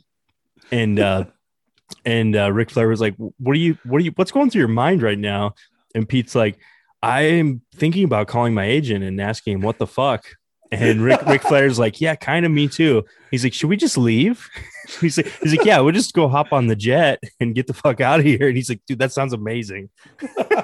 [0.72, 1.26] and uh
[2.06, 4.60] and uh Ric Flair was like, What are you what are you what's going through
[4.60, 5.56] your mind right now?
[5.96, 6.60] And Pete's like,
[7.02, 10.26] I'm thinking about calling my agent and asking him what the fuck.
[10.72, 13.04] And Rick Ric Flair's like, Yeah, kind of me too.
[13.32, 14.48] He's like, Should we just leave?
[15.02, 17.74] he's like, he's like, Yeah, we'll just go hop on the jet and get the
[17.74, 18.48] fuck out of here.
[18.48, 19.90] And he's like, dude, that sounds amazing.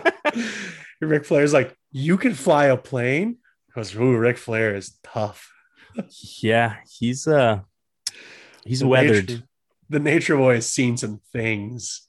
[1.02, 3.38] Ric Flair's like, You can fly a plane?
[3.68, 5.52] Because ooh, Ric Flair is tough.
[6.42, 7.62] yeah, he's uh
[8.64, 9.30] he's the weathered.
[9.30, 9.44] Nature,
[9.90, 12.08] the nature boy has seen some things.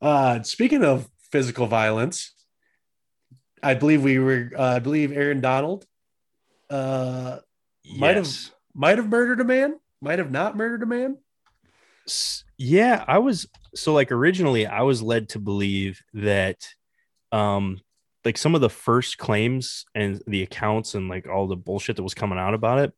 [0.00, 2.32] Uh speaking of physical violence,
[3.62, 5.86] I believe we were uh, I believe Aaron Donald
[6.70, 7.38] uh
[7.96, 8.28] might have
[8.74, 11.18] might have murdered a man, might have not murdered a man.
[12.56, 16.66] Yeah, I was so like originally I was led to believe that
[17.32, 17.80] um
[18.24, 22.02] like some of the first claims and the accounts and like all the bullshit that
[22.02, 22.92] was coming out about it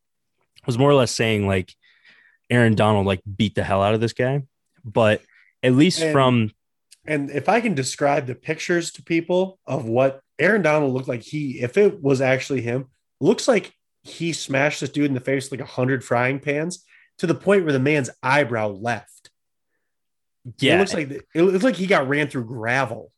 [0.66, 1.74] was more or less saying like
[2.48, 4.42] Aaron Donald like beat the hell out of this guy.
[4.84, 5.22] But
[5.62, 6.50] at least and, from
[7.06, 11.22] and if I can describe the pictures to people of what Aaron Donald looked like,
[11.22, 12.86] he if it was actually him,
[13.20, 13.72] looks like
[14.02, 16.84] he smashed this dude in the face like a hundred frying pans
[17.18, 19.30] to the point where the man's eyebrow left.
[20.58, 23.12] Yeah, it looks like it looks like he got ran through gravel.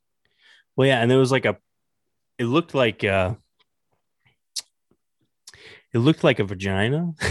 [0.77, 1.57] Well, yeah, and there was like a,
[2.39, 3.35] it looked like uh,
[5.93, 7.13] it looked like a vagina.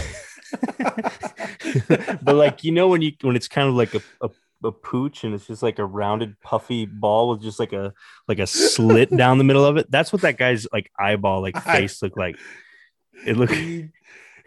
[2.22, 4.30] but like you know when you when it's kind of like a, a,
[4.64, 7.92] a pooch and it's just like a rounded puffy ball with just like a
[8.28, 9.90] like a slit down the middle of it.
[9.90, 12.36] That's what that guy's like eyeball like face looked like.
[13.26, 13.54] It looked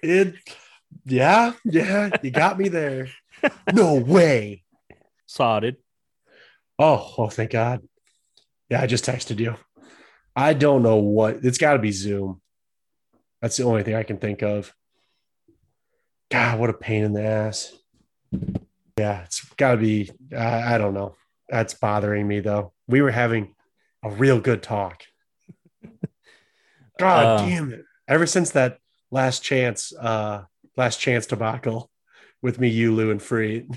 [0.03, 0.35] it
[1.05, 3.09] yeah, yeah, you got me there.
[3.71, 4.63] No way.
[5.27, 5.75] Sodded.
[6.79, 7.81] Oh, oh thank God.
[8.69, 9.55] Yeah, I just texted you.
[10.35, 12.41] I don't know what it's got to be Zoom.
[13.41, 14.73] That's the only thing I can think of.
[16.31, 17.71] God, what a pain in the ass.
[18.97, 20.11] Yeah, it's got to be.
[20.35, 21.15] I, I don't know.
[21.49, 22.73] That's bothering me though.
[22.87, 23.53] We were having
[24.03, 25.03] a real good talk.
[26.99, 27.83] God uh, damn it!
[28.07, 28.79] Ever since that
[29.11, 30.43] last chance, uh,
[30.77, 31.91] last chance debacle
[32.41, 33.67] with me, you, Lou, and Free,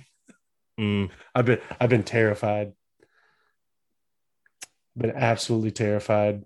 [0.78, 1.10] mm.
[1.34, 2.72] I've been I've been terrified.
[4.96, 6.44] Been absolutely terrified.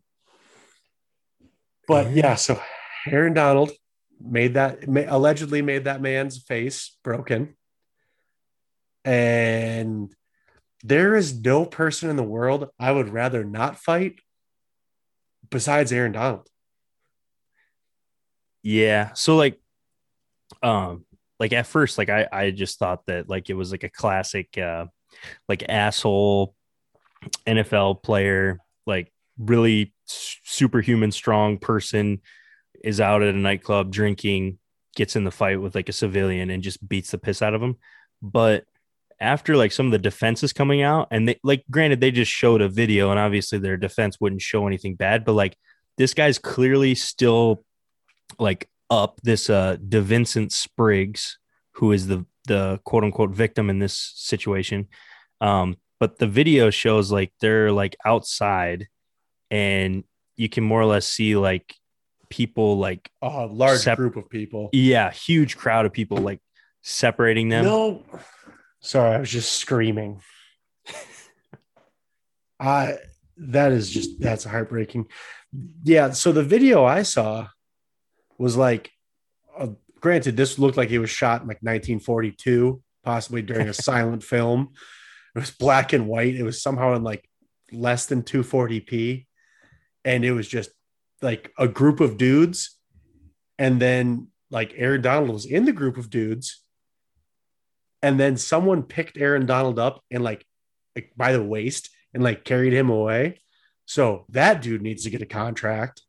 [1.87, 2.61] But yeah, so
[3.07, 3.71] Aaron Donald
[4.19, 7.55] made that allegedly made that man's face broken
[9.05, 10.15] and
[10.85, 14.21] there is no person in the world i would rather not fight
[15.51, 16.47] besides aaron donald
[18.63, 19.61] yeah so like
[20.63, 21.05] um
[21.41, 24.57] like at first like i i just thought that like it was like a classic
[24.59, 24.87] uh
[25.49, 26.55] like asshole
[27.47, 32.21] NFL player, like really superhuman strong person
[32.83, 34.59] is out at a nightclub drinking,
[34.97, 37.63] gets in the fight with like a civilian and just beats the piss out of
[37.63, 37.77] him.
[38.21, 38.65] But
[39.23, 42.61] after like some of the defenses coming out, and they like granted they just showed
[42.61, 45.57] a video, and obviously their defense wouldn't show anything bad, but like
[45.97, 47.65] this guy's clearly still
[48.39, 51.39] like up this uh DeVincent Spriggs,
[51.73, 54.89] who is the the quote unquote victim in this situation.
[55.41, 58.89] Um, but the video shows like they're like outside
[59.51, 60.05] and
[60.37, 61.75] you can more or less see like
[62.29, 64.71] people like a large sep- group of people.
[64.73, 66.41] Yeah, huge crowd of people like
[66.83, 67.65] separating them.
[67.65, 68.03] No,
[68.83, 70.21] sorry, I was just screaming.
[72.61, 72.99] I
[73.37, 75.07] that is just that's heartbreaking.
[75.85, 77.49] Yeah, so the video I saw
[78.39, 78.91] was like,
[79.57, 79.69] uh,
[80.01, 84.71] granted, this looked like it was shot in like 1942, possibly during a silent film.
[85.35, 86.35] It was black and white.
[86.35, 87.29] It was somehow in like
[87.73, 89.27] less than 240p,
[90.05, 90.71] and it was just
[91.21, 92.79] like a group of dudes,
[93.59, 96.62] and then like Aaron Donald was in the group of dudes,
[98.03, 100.45] and then someone picked Aaron Donald up and like,
[100.97, 103.41] like by the waist and like carried him away.
[103.87, 106.03] So that dude needs to get a contract.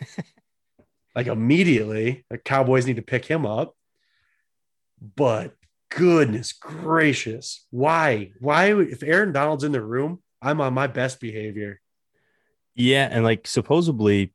[1.14, 3.74] like immediately, the Cowboys need to pick him up.
[5.16, 5.54] But
[5.88, 8.32] goodness gracious, why?
[8.38, 11.80] Why if Aaron Donald's in the room, I'm on my best behavior.
[12.74, 14.32] Yeah, and like supposedly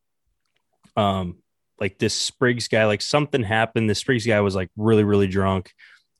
[0.95, 1.38] um
[1.80, 3.89] like this Spriggs guy, like something happened.
[3.89, 5.72] The Spriggs guy was like really, really drunk.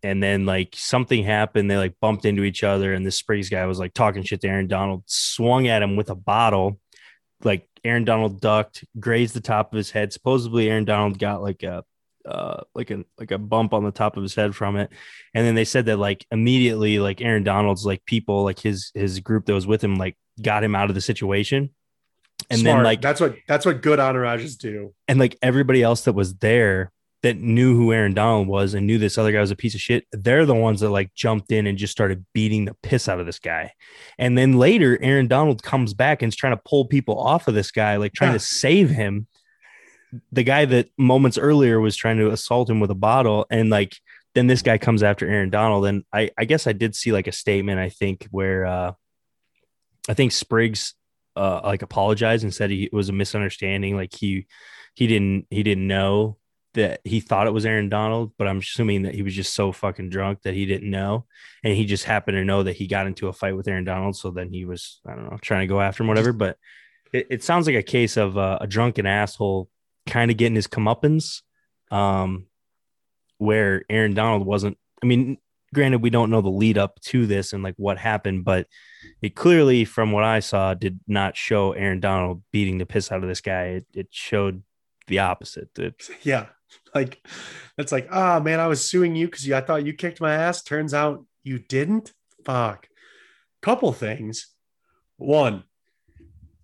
[0.04, 1.70] And then like something happened.
[1.70, 4.48] They like bumped into each other, and this Spriggs guy was like talking shit to
[4.48, 6.80] Aaron Donald, swung at him with a bottle.
[7.44, 10.14] Like Aaron Donald ducked, grazed the top of his head.
[10.14, 11.84] Supposedly Aaron Donald got like a
[12.28, 14.92] uh, like a like a bump on the top of his head from it.
[15.34, 19.20] And then they said that like immediately, like Aaron Donald's like people, like his his
[19.20, 21.72] group that was with him, like got him out of the situation.
[22.50, 22.78] And Smart.
[22.78, 24.94] then like that's what that's what good entourages do.
[25.08, 26.92] And like everybody else that was there
[27.24, 29.82] that knew who Aaron Donald was and knew this other guy was a piece of
[29.82, 33.20] shit, they're the ones that like jumped in and just started beating the piss out
[33.20, 33.74] of this guy.
[34.18, 37.56] And then later, Aaron Donald comes back and is trying to pull people off of
[37.56, 38.38] this guy, like trying yeah.
[38.38, 39.28] to save him.
[40.32, 43.46] The guy that moments earlier was trying to assault him with a bottle.
[43.50, 43.98] And like,
[44.36, 45.88] then this guy comes after Aaron Donald.
[45.88, 48.94] And I, I guess I did see like a statement, I think, where uh,
[50.08, 50.94] I think Spriggs
[51.36, 53.96] uh, like apologized and said he, it was a misunderstanding.
[53.96, 54.46] Like he
[54.94, 56.38] he didn't he didn't know
[56.78, 59.72] that he thought it was Aaron Donald, but I'm assuming that he was just so
[59.72, 61.26] fucking drunk that he didn't know,
[61.64, 64.16] and he just happened to know that he got into a fight with Aaron Donald.
[64.16, 66.32] So then he was I don't know trying to go after him, whatever.
[66.32, 66.58] But
[67.12, 69.70] it, it sounds like a case of uh, a drunken asshole
[70.06, 71.42] kind of getting his comeuppance,
[71.92, 72.46] um,
[73.40, 74.78] where Aaron Donald wasn't.
[75.02, 75.38] I mean,
[75.74, 78.68] granted, we don't know the lead up to this and like what happened, but
[79.22, 83.24] it clearly, from what I saw, did not show Aaron Donald beating the piss out
[83.24, 83.64] of this guy.
[83.64, 84.62] It, it showed
[85.08, 85.70] the opposite.
[85.80, 86.48] It, yeah,
[86.96, 87.26] like
[87.78, 90.34] it's like, ah, oh, man, I was suing you because I thought you kicked my
[90.34, 90.64] ass.
[90.64, 92.14] Turns out you didn't.
[92.46, 92.88] Fuck.
[93.62, 94.48] Couple things.
[95.18, 95.64] One,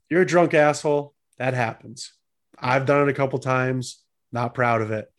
[0.10, 1.14] you're a drunk asshole.
[1.38, 2.14] That happens.
[2.60, 4.01] I've done it a couple times.
[4.32, 5.12] Not proud of it.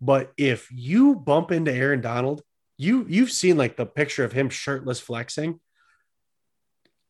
[0.00, 2.42] But if you bump into Aaron Donald,
[2.76, 5.60] you you've seen like the picture of him shirtless flexing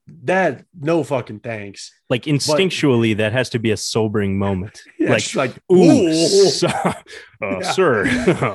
[0.06, 1.92] that no fucking thanks.
[2.10, 4.82] Like instinctually, but, that has to be a sobering moment.
[4.98, 6.92] Yeah, like, like, ooh, so, uh,
[7.42, 7.60] yeah.
[7.72, 8.06] sir,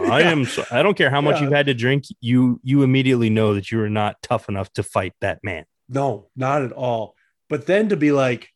[0.10, 0.48] I am.
[0.72, 2.06] I don't care how much you've had to drink.
[2.22, 5.66] You you immediately know that you are not tough enough to fight that man.
[5.90, 7.16] No, not at all.
[7.50, 8.48] But then to be like,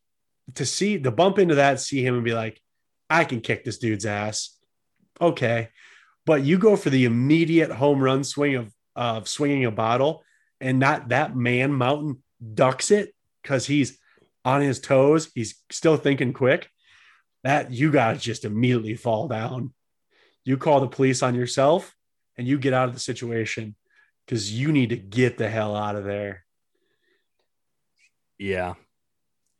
[0.54, 2.60] to see the bump into that, see him and be like,
[3.10, 4.56] I can kick this dude's ass.
[5.20, 5.68] Okay,
[6.24, 10.24] but you go for the immediate home run swing of of swinging a bottle,
[10.62, 12.21] and not that man mountain
[12.54, 13.98] ducks it because he's
[14.44, 15.30] on his toes.
[15.34, 16.68] He's still thinking quick.
[17.44, 19.72] That you got to just immediately fall down.
[20.44, 21.94] You call the police on yourself
[22.36, 23.74] and you get out of the situation
[24.24, 26.44] because you need to get the hell out of there.
[28.38, 28.74] Yeah.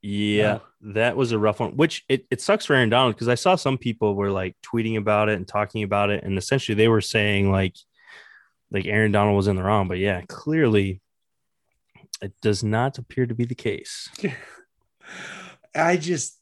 [0.04, 1.76] Yeah, that was a rough one.
[1.76, 4.98] Which it, it sucks for Aaron Donald because I saw some people were like tweeting
[4.98, 7.76] about it and talking about it, and essentially they were saying like
[8.72, 9.86] like Aaron Donald was in the wrong.
[9.86, 11.00] But yeah, clearly
[12.22, 14.08] it does not appear to be the case.
[15.74, 16.38] I just,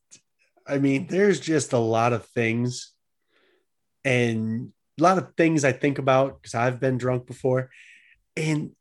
[0.67, 2.93] I mean, there's just a lot of things
[4.05, 7.71] and a lot of things I think about because I've been drunk before.
[8.37, 8.73] And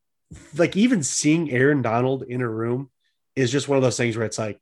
[0.56, 2.92] like even seeing Aaron Donald in a room
[3.36, 4.60] is just one of those things where it's like,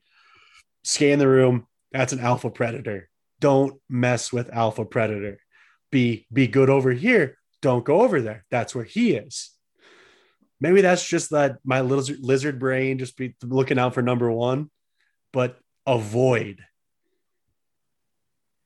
[0.83, 1.67] scan the room.
[1.91, 3.09] That's an alpha predator.
[3.39, 5.39] Don't mess with alpha predator.
[5.91, 7.37] Be be good over here.
[7.61, 8.45] Don't go over there.
[8.51, 9.56] That's where he is.
[10.59, 14.69] Maybe that's just that my lizard, lizard brain just be looking out for number one,
[15.33, 16.63] but avoid.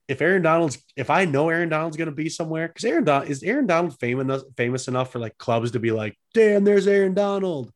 [0.07, 3.29] If Aaron Donald's, if I know Aaron Donald's going to be somewhere, because Aaron Donald
[3.29, 7.13] is Aaron Donald famous famous enough for like clubs to be like, damn, there's Aaron
[7.13, 7.71] Donald.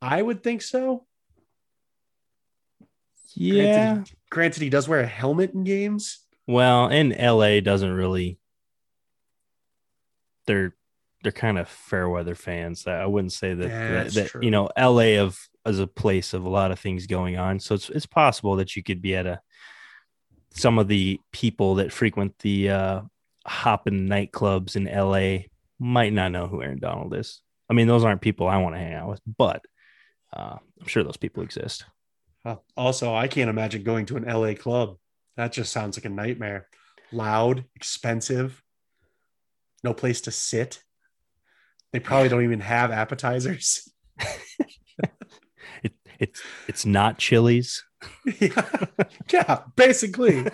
[0.00, 1.04] I would think so.
[3.34, 3.94] Yeah.
[3.94, 6.20] Granted, granted, he does wear a helmet in games.
[6.46, 8.38] Well, in LA doesn't really.
[10.46, 10.74] They're
[11.24, 12.86] they're kind of fair weather fans.
[12.86, 16.48] I wouldn't say that that, that you know LA of as a place of a
[16.48, 17.58] lot of things going on.
[17.58, 19.40] So it's it's possible that you could be at a
[20.50, 23.00] some of the people that frequent the uh
[23.46, 25.46] hopping nightclubs in LA
[25.78, 27.40] might not know who Aaron Donald is.
[27.68, 29.64] I mean, those aren't people I want to hang out with, but
[30.34, 31.84] uh, I'm sure those people exist.
[32.76, 34.96] Also, I can't imagine going to an LA club.
[35.36, 36.68] That just sounds like a nightmare.
[37.10, 38.62] Loud, expensive,
[39.82, 40.82] no place to sit.
[41.94, 43.88] They probably don't even have appetizers.
[45.84, 47.84] it, it's it's not Chili's.
[48.40, 48.86] yeah,
[49.32, 50.44] yeah, basically.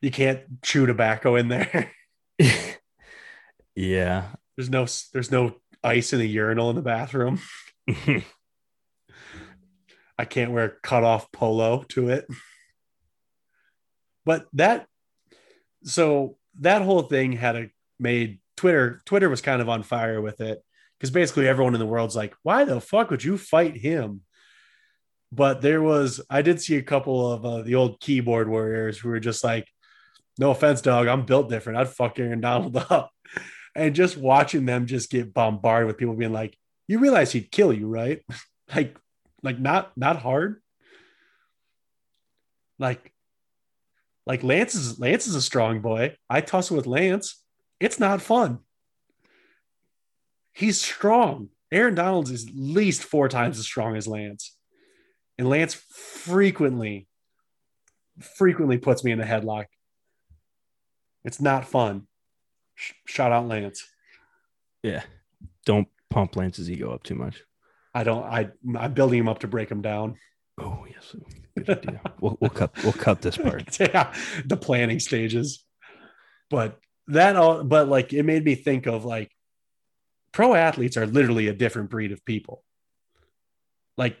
[0.00, 1.92] you can't chew tobacco in there.
[3.76, 4.24] yeah.
[4.56, 7.38] There's no there's no ice in the urinal in the bathroom.
[10.18, 12.26] I can't wear cut off polo to it.
[14.24, 14.88] But that
[15.84, 20.40] so that whole thing had a made Twitter, Twitter was kind of on fire with
[20.40, 20.62] it
[20.98, 24.22] because basically everyone in the world's like, why the fuck would you fight him?
[25.32, 29.08] But there was, I did see a couple of uh, the old keyboard warriors who
[29.08, 29.66] were just like,
[30.38, 31.78] no offense, dog, I'm built different.
[31.78, 33.10] I'd fuck Aaron Donald up.
[33.74, 36.56] And just watching them just get bombarded with people being like,
[36.88, 38.22] you realize he'd kill you, right?
[38.74, 38.96] like,
[39.42, 40.62] like not not hard.
[42.78, 43.12] Like,
[44.26, 46.16] like Lance is Lance is a strong boy.
[46.28, 47.42] I tussle with Lance
[47.80, 48.60] it's not fun.
[50.52, 51.50] He's strong.
[51.70, 54.56] Aaron Donalds is at least four times as strong as Lance.
[55.38, 57.08] And Lance frequently,
[58.20, 59.66] frequently puts me in a headlock.
[61.24, 62.06] It's not fun.
[62.74, 63.86] Sh- shout out Lance.
[64.82, 65.02] Yeah.
[65.66, 67.42] Don't pump Lance's ego up too much.
[67.94, 70.16] I don't, I, I'm building him up to break him down.
[70.58, 71.16] Oh, yes.
[71.56, 72.00] Good idea.
[72.20, 73.78] we'll, we'll cut, we'll cut this part.
[73.80, 74.14] yeah.
[74.44, 75.64] The planning stages.
[76.48, 76.78] But
[77.08, 79.30] that all but like it made me think of like
[80.32, 82.62] pro athletes are literally a different breed of people.
[83.96, 84.16] Like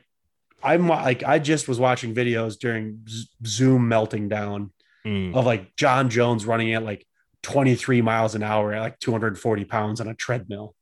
[0.62, 3.06] i'm like i just was watching videos during
[3.46, 4.72] zoom melting down
[5.04, 5.36] mm.
[5.36, 7.06] of like jon jones running at like
[7.42, 10.74] 23 miles an hour at like 240 pounds on a treadmill.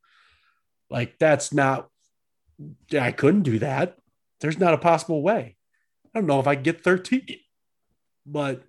[0.89, 1.89] Like that's not
[2.99, 3.99] i couldn't do that.
[4.41, 5.57] There's not a possible way.
[6.15, 7.27] I don't know if i get 13
[8.27, 8.63] but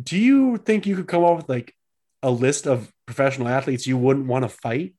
[0.00, 1.74] do you think you could come up with like
[2.22, 4.94] a list of professional athletes you wouldn't want to fight?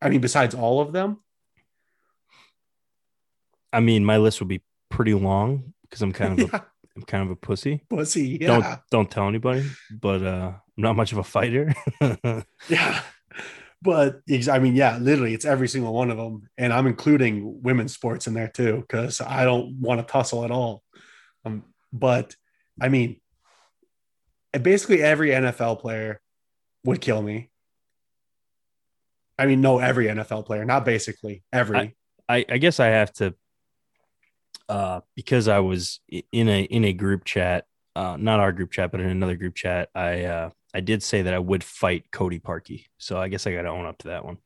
[0.00, 1.22] I mean, besides all of them?
[3.72, 6.58] I mean, my list would be pretty long because I'm kind of yeah.
[6.58, 6.64] a
[6.96, 7.82] I'm kind of a pussy.
[7.90, 8.46] Pussy, yeah.
[8.46, 11.74] Don't don't tell anybody, but uh I'm not much of a fighter.
[12.68, 13.00] yeah.
[13.82, 14.20] But
[14.50, 18.26] I mean, yeah, literally, it's every single one of them, and I'm including women's sports
[18.26, 20.82] in there too because I don't want to tussle at all.
[21.44, 22.34] Um, but
[22.80, 23.20] I mean,
[24.62, 26.20] basically every NFL player
[26.84, 27.50] would kill me.
[29.38, 31.78] I mean, no, every NFL player, not basically every.
[31.78, 31.94] I,
[32.28, 33.34] I, I guess I have to,
[34.68, 36.00] uh, because I was
[36.32, 39.54] in a in a group chat, uh, not our group chat, but in another group
[39.54, 39.90] chat.
[39.94, 43.52] I uh, I did say that I would fight Cody Parkey, so I guess I
[43.52, 44.38] got to own up to that one.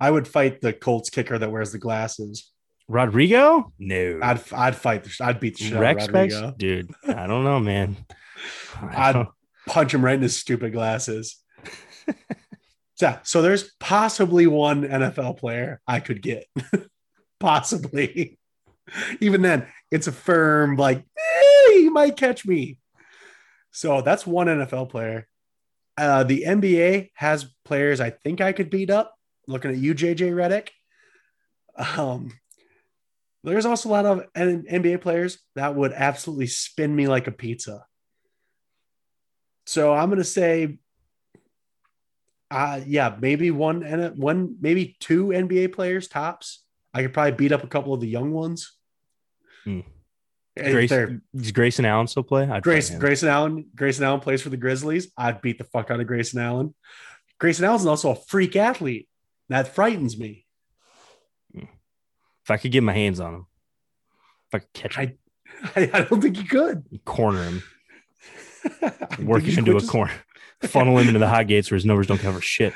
[0.00, 2.52] I would fight the Colts kicker that wears the glasses.
[2.88, 3.72] Rodrigo?
[3.78, 4.20] No.
[4.22, 6.54] I'd I'd fight the I'd beat the shit Rex Rodrigo.
[6.56, 7.96] Dude, I don't know, man.
[8.80, 9.26] I'd
[9.66, 11.36] punch him right in his stupid glasses.
[12.94, 16.46] so, so there's possibly one NFL player I could get.
[17.40, 18.38] possibly.
[19.20, 22.78] Even then, it's a firm like eh, he might catch me.
[23.72, 25.26] So that's one NFL player.
[25.98, 29.14] Uh, the NBA has players I think I could beat up.
[29.48, 30.68] Looking at you, JJ Redick.
[31.98, 32.32] Um,
[33.44, 37.84] there's also a lot of NBA players that would absolutely spin me like a pizza.
[39.66, 40.78] So I'm going to say,
[42.50, 46.64] uh, yeah, maybe one and one, maybe two NBA players tops.
[46.94, 48.72] I could probably beat up a couple of the young ones.
[49.64, 49.80] Hmm.
[50.56, 52.48] Grace, does Grayson Allen still play?
[52.48, 55.12] I'd Grace, play Grayson Allen, Grayson Allen plays for the Grizzlies.
[55.18, 56.74] I'd beat the fuck out of Grayson Allen.
[57.38, 59.06] Grayson Allen's also a freak athlete.
[59.50, 60.45] That frightens me.
[62.46, 63.46] If I could get my hands on him,
[64.48, 65.18] if I could catch him,
[65.74, 67.62] I, I don't think you could corner him,
[69.26, 70.12] work him into a corner,
[70.62, 72.72] funnel him into the hot gates where his numbers don't cover shit.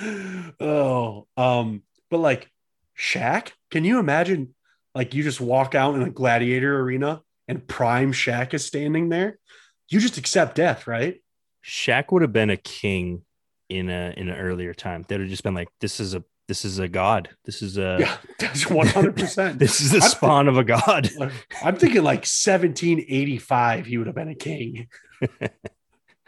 [0.60, 2.48] oh, um, but like
[2.96, 4.54] Shaq, can you imagine?
[4.94, 9.40] Like you just walk out in a gladiator arena and Prime Shaq is standing there.
[9.88, 11.20] You just accept death, right?
[11.64, 13.22] Shaq would have been a king
[13.68, 15.04] in a in an earlier time.
[15.08, 17.28] They'd have just been like, "This is a this is a god.
[17.44, 19.58] This is a yeah, that's one hundred percent.
[19.60, 21.08] This is the spawn th- of a god."
[21.62, 24.88] I'm thinking like 1785, he would have been a king.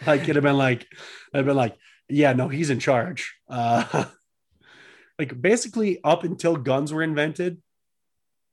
[0.07, 0.87] like it'd have been like,
[1.35, 1.75] I've been like,
[2.09, 3.35] yeah, no, he's in charge.
[3.49, 4.05] Uh,
[5.19, 7.61] like basically, up until guns were invented,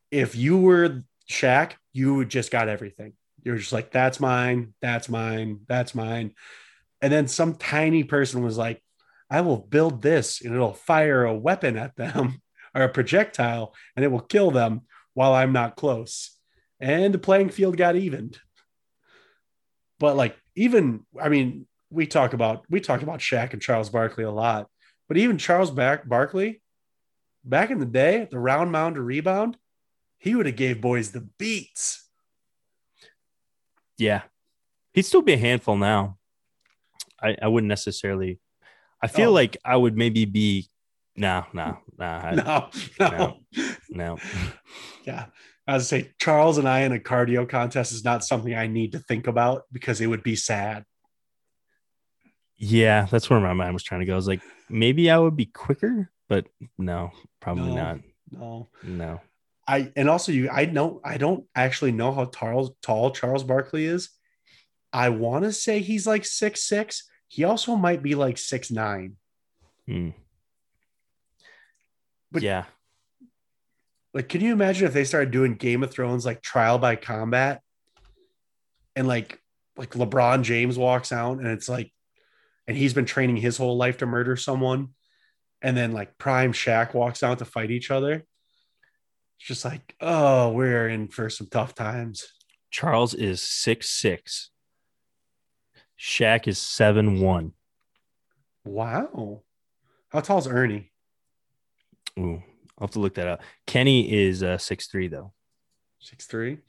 [0.09, 3.13] if you were Shaq, you just got everything.
[3.43, 6.33] You're just like, that's mine, that's mine, that's mine.
[6.99, 8.81] And then some tiny person was like,
[9.29, 12.41] I will build this and it'll fire a weapon at them
[12.75, 14.81] or a projectile and it will kill them
[15.13, 16.37] while I'm not close.
[16.79, 18.39] And the playing field got evened.
[19.99, 24.23] But like even I mean, we talk about we talk about Shaq and Charles Barkley
[24.23, 24.67] a lot,
[25.07, 26.61] but even Charles Barkley,
[27.43, 29.57] back in the day, the round mound to rebound,
[30.17, 32.07] he would have gave boys the beats.
[33.97, 34.21] Yeah.
[34.93, 36.17] He'd still be a handful now.
[37.21, 38.39] I, I wouldn't necessarily
[39.01, 39.33] I feel oh.
[39.33, 40.67] like I would maybe be
[41.15, 42.69] no, no, no, no,
[42.99, 43.37] no,
[43.89, 44.17] no.
[45.05, 45.25] yeah.
[45.67, 48.93] As I say, Charles and I in a cardio contest is not something I need
[48.93, 50.83] to think about because it would be sad.
[52.57, 54.13] Yeah, that's where my mind was trying to go.
[54.13, 56.47] I was like, maybe I would be quicker, but
[56.77, 57.99] no, probably no, not.
[58.31, 59.21] No, no.
[59.67, 63.85] I and also you, I know I don't actually know how tall tall Charles Barkley
[63.85, 64.09] is.
[64.91, 69.15] I want to say he's like six six, he also might be like six nine.
[69.87, 70.09] Hmm.
[72.31, 72.65] But yeah.
[74.13, 77.61] Like, can you imagine if they started doing Game of Thrones like trial by combat?
[78.95, 79.39] And like
[79.77, 81.93] like LeBron James walks out and it's like
[82.67, 84.89] and he's been training his whole life to murder someone.
[85.61, 88.13] And then like Prime Shaq walks out to fight each other.
[88.13, 92.27] It's just like, oh, we're in for some tough times.
[92.71, 94.49] Charles is six six.
[95.99, 97.53] Shaq is seven one.
[98.63, 99.43] Wow.
[100.09, 100.91] How tall is Ernie?
[102.17, 102.41] Ooh,
[102.77, 103.41] I'll have to look that up.
[103.67, 105.33] Kenny is uh six three though.
[105.99, 106.59] Six three.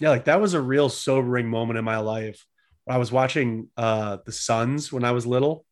[0.00, 2.44] Yeah, like that was a real sobering moment in my life.
[2.88, 5.64] I was watching uh the Suns when I was little,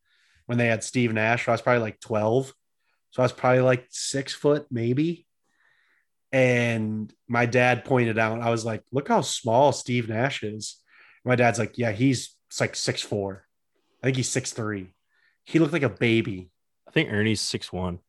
[0.47, 1.49] when they had Steve Nash.
[1.49, 2.53] I was probably like 12.
[3.11, 5.26] So I was probably like six foot, maybe.
[6.32, 10.82] And my dad pointed out, I was like, look how small Steve Nash is.
[11.25, 13.45] My dad's like, yeah, he's like six four.
[14.03, 14.89] I think he's six three.
[15.45, 16.51] He looked like a baby.
[16.89, 18.01] I think Ernie's six one.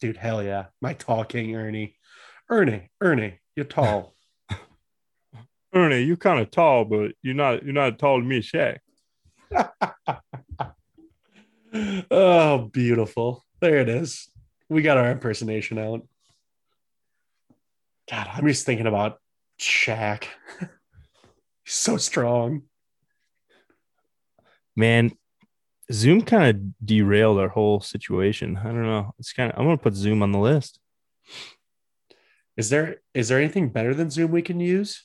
[0.00, 0.66] Dude, hell yeah.
[0.80, 1.96] My talking Ernie.
[2.48, 4.14] Ernie, Ernie, you're tall.
[5.74, 8.78] Ernie, you're kind of tall, but you're not you're not tall to me, Shaq.
[12.10, 13.44] oh, beautiful.
[13.60, 14.28] There it is.
[14.68, 16.06] We got our impersonation out.
[18.10, 19.18] God, I'm just thinking about
[19.58, 20.24] Shaq.
[21.66, 22.62] He's so strong.
[24.76, 25.10] Man,
[25.92, 28.56] Zoom kind of derailed our whole situation.
[28.56, 29.14] I don't know.
[29.18, 30.78] It's kind of I'm gonna put Zoom on the list.
[32.56, 35.04] Is there is there anything better than Zoom we can use?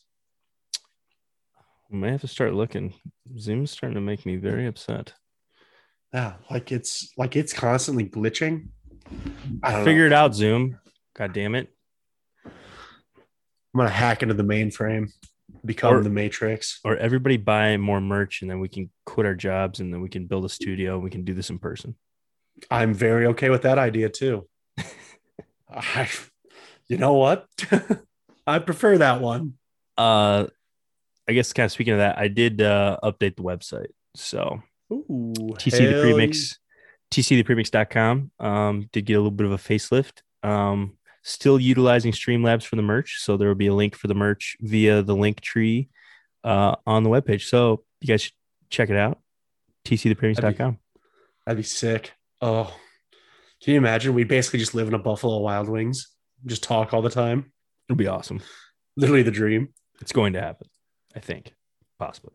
[1.92, 2.94] I may have to start looking.
[3.40, 5.14] Zoom's starting to make me very upset.
[6.14, 8.68] Yeah, like it's like it's constantly glitching.
[9.64, 10.78] I figured out Zoom.
[11.16, 11.70] God damn it.
[12.46, 12.52] I'm
[13.78, 15.12] gonna hack into the mainframe
[15.66, 16.80] become or, the matrix.
[16.84, 20.10] or everybody buy more merch and then we can quit our jobs and then we
[20.10, 21.96] can build a studio and we can do this in person.
[22.70, 24.48] I'm very okay with that idea too.
[25.70, 26.10] I,
[26.88, 27.48] you know what?
[28.48, 29.54] I prefer that one.
[29.98, 30.48] Uh
[31.30, 33.92] i guess kind of speaking of that i did uh update the website.
[34.16, 36.58] So Ooh, tc the premix
[37.12, 40.22] tcthepremix.com um did get a little bit of a facelift.
[40.44, 43.20] Um still utilizing Streamlabs for the merch.
[43.22, 45.90] So there will be a link for the merch via the link tree
[46.44, 47.44] uh, on the webpage.
[47.44, 48.34] So you guys should
[48.70, 49.20] check it out.
[49.86, 50.54] TCThePremiums.com.
[50.54, 50.78] That'd,
[51.46, 52.14] that'd be sick.
[52.42, 52.76] Oh,
[53.64, 54.14] can you imagine?
[54.14, 56.16] We basically just live in a Buffalo Wild Wings,
[56.46, 57.52] just talk all the time.
[57.88, 58.42] It'll be awesome.
[58.98, 59.70] Literally the dream.
[60.02, 60.68] It's going to happen,
[61.16, 61.54] I think,
[62.00, 62.34] possibly.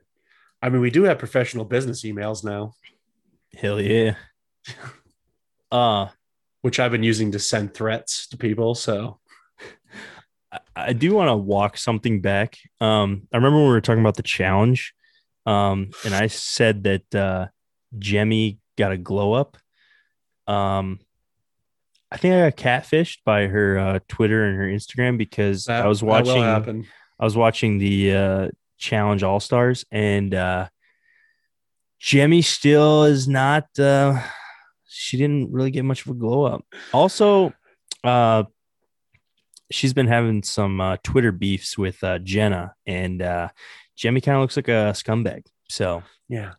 [0.63, 2.75] I mean, we do have professional business emails now.
[3.57, 4.15] Hell yeah.
[5.73, 6.07] uh
[6.67, 8.75] which I've been using to send threats to people.
[8.75, 9.21] So
[10.75, 12.59] I do want to walk something back.
[12.81, 14.93] Um, I remember when we were talking about the challenge,
[15.47, 17.47] um, and I said that uh,
[17.97, 19.57] Jemmye got a glow up.
[20.49, 20.99] Um,
[22.11, 25.87] I think I got catfished by her uh, Twitter and her Instagram because that, I
[25.87, 26.43] was watching.
[26.43, 30.67] I was watching the uh, challenge All Stars, and uh,
[32.03, 33.67] Jemmye still is not.
[33.79, 34.21] Uh,
[34.89, 36.65] she didn't really get much of a glow up.
[36.93, 37.53] Also,
[38.05, 38.45] uh,
[39.71, 43.49] she's been having some uh, Twitter beefs with uh, Jenna, and uh,
[43.99, 45.47] Jemmye kind of looks like a scumbag.
[45.69, 46.53] So yeah,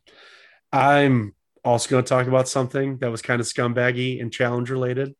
[0.72, 5.14] I'm also going to talk about something that was kind of scumbaggy and challenge related.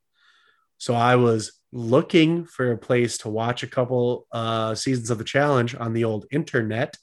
[0.78, 5.24] So I was looking for a place to watch a couple uh, seasons of the
[5.24, 6.96] challenge on the old internet,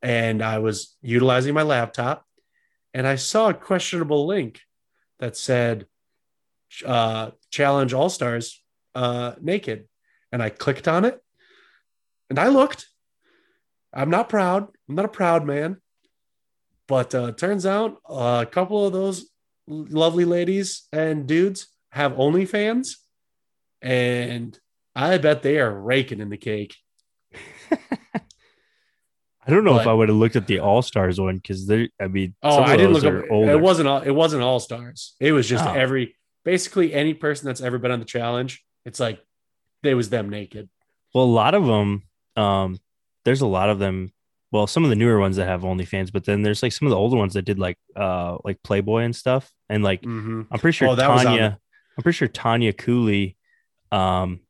[0.00, 2.24] and I was utilizing my laptop,
[2.94, 4.60] and I saw a questionable link
[5.22, 5.86] that said
[6.84, 8.60] uh, "Challenge All Stars
[8.94, 9.88] uh, naked,"
[10.32, 11.22] and I clicked on it,
[12.28, 12.86] and I looked.
[13.94, 14.68] I'm not proud.
[14.88, 15.76] I'm not a proud man,
[16.88, 19.30] but uh, turns out a couple of those
[19.68, 22.96] lovely ladies and dudes have OnlyFans,
[23.80, 24.58] and
[24.96, 26.74] I bet they are raking in the cake.
[29.46, 31.66] I don't know but, if I would have looked at the All Stars one because
[31.66, 31.90] they.
[32.00, 33.30] I mean, oh, I didn't look up.
[33.30, 33.50] Older.
[33.50, 33.88] It wasn't.
[33.88, 35.16] All, it wasn't All Stars.
[35.18, 35.72] It was just oh.
[35.72, 36.14] every
[36.44, 38.64] basically any person that's ever been on the challenge.
[38.84, 39.20] It's like
[39.82, 40.68] it was them naked.
[41.14, 42.02] Well, a lot of them.
[42.36, 42.78] Um,
[43.24, 44.12] there's a lot of them.
[44.52, 46.90] Well, some of the newer ones that have OnlyFans, but then there's like some of
[46.90, 49.50] the older ones that did like uh like Playboy and stuff.
[49.68, 50.42] And like mm-hmm.
[50.50, 51.56] I'm pretty sure oh, Tonya,
[51.96, 53.36] I'm pretty sure Tonya Cooley,
[53.90, 54.40] um,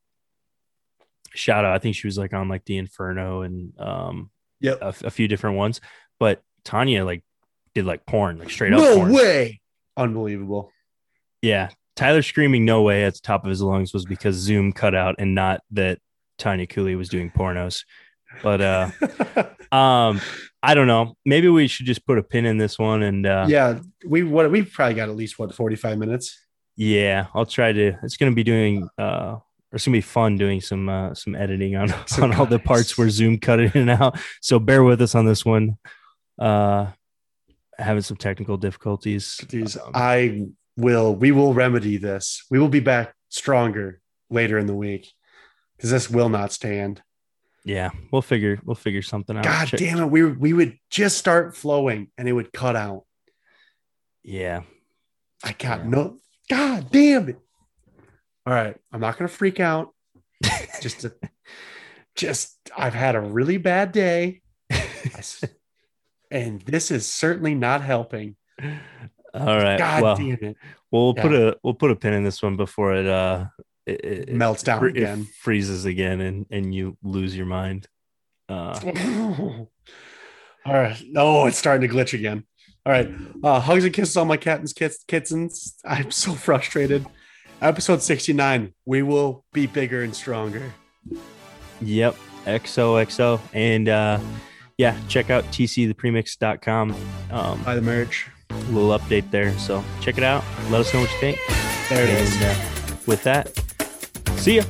[1.32, 1.74] shout out.
[1.74, 4.30] I think she was like on like the Inferno and um,
[4.63, 5.81] yeah, a, a, few different ones.
[6.19, 7.25] But Tonya like
[7.75, 8.81] did like porn, like straight up.
[8.81, 9.61] No way!
[9.97, 10.71] Unbelievable.
[11.43, 14.95] Yeah, Tyler screaming "No way" at the top of his lungs was because Zoom cut
[14.95, 15.99] out, and not that
[16.39, 17.85] Tonya Cooley was doing pornos.
[18.43, 18.91] But uh,
[19.75, 20.21] um,
[20.63, 21.17] I don't know.
[21.27, 24.51] Maybe we should just put a pin in this one, and uh, yeah, we what
[24.51, 26.39] we probably got at least what forty five minutes.
[26.77, 27.99] Yeah, I'll try to.
[28.03, 28.89] It's going to be doing.
[28.97, 29.37] uh
[29.73, 32.97] it's gonna be fun doing some uh, some editing on some on all the parts
[32.97, 34.18] where Zoom cut it in and out.
[34.41, 35.79] So bear with us on this one.
[36.39, 36.89] Uh,
[37.79, 39.41] having some technical difficulties.
[39.53, 40.47] Um, I
[40.77, 41.14] will.
[41.14, 42.45] We will remedy this.
[42.51, 44.01] We will be back stronger
[44.31, 45.12] later in the week
[45.77, 47.03] because this will not stand.
[47.64, 49.45] Yeah, we'll figure we'll figure something out.
[49.45, 49.81] God Check.
[49.81, 53.05] damn it, we we would just start flowing and it would cut out.
[54.23, 54.62] Yeah,
[55.43, 55.89] I got yeah.
[55.89, 56.18] no
[56.49, 57.39] God damn it.
[58.47, 58.76] All right.
[58.93, 59.95] I'm not going to freak out.
[60.80, 61.14] just to,
[62.16, 64.43] just, I've had a really bad day.
[66.30, 68.36] and this is certainly not helping.
[69.34, 69.78] All right.
[69.78, 70.57] God well, damn it.
[70.90, 71.22] We'll yeah.
[71.22, 73.47] put a we'll put a pin in this one before it uh
[73.86, 77.88] it, it melts down it, again, freezes again, and and you lose your mind.
[78.49, 78.78] Uh,
[80.66, 81.03] all right.
[81.09, 82.45] No, oh, it's starting to glitch again.
[82.84, 83.11] All right.
[83.43, 85.76] Uh, hugs and kisses on my kittens, kits, kittens.
[85.84, 87.07] I'm so frustrated.
[87.63, 88.75] Episode 69.
[88.87, 90.75] We will be bigger and stronger.
[91.81, 92.17] Yep.
[92.45, 93.41] XOXO.
[93.53, 94.19] And uh,
[94.79, 96.95] yeah, check out tcthepremix.com.
[97.31, 98.29] Um, Buy the merch.
[98.51, 99.57] A little update there.
[99.59, 100.43] So check it out.
[100.71, 101.39] Let us know what you think.
[101.89, 102.43] There it and, is.
[102.43, 103.57] Uh, with that,
[104.39, 104.65] see ya.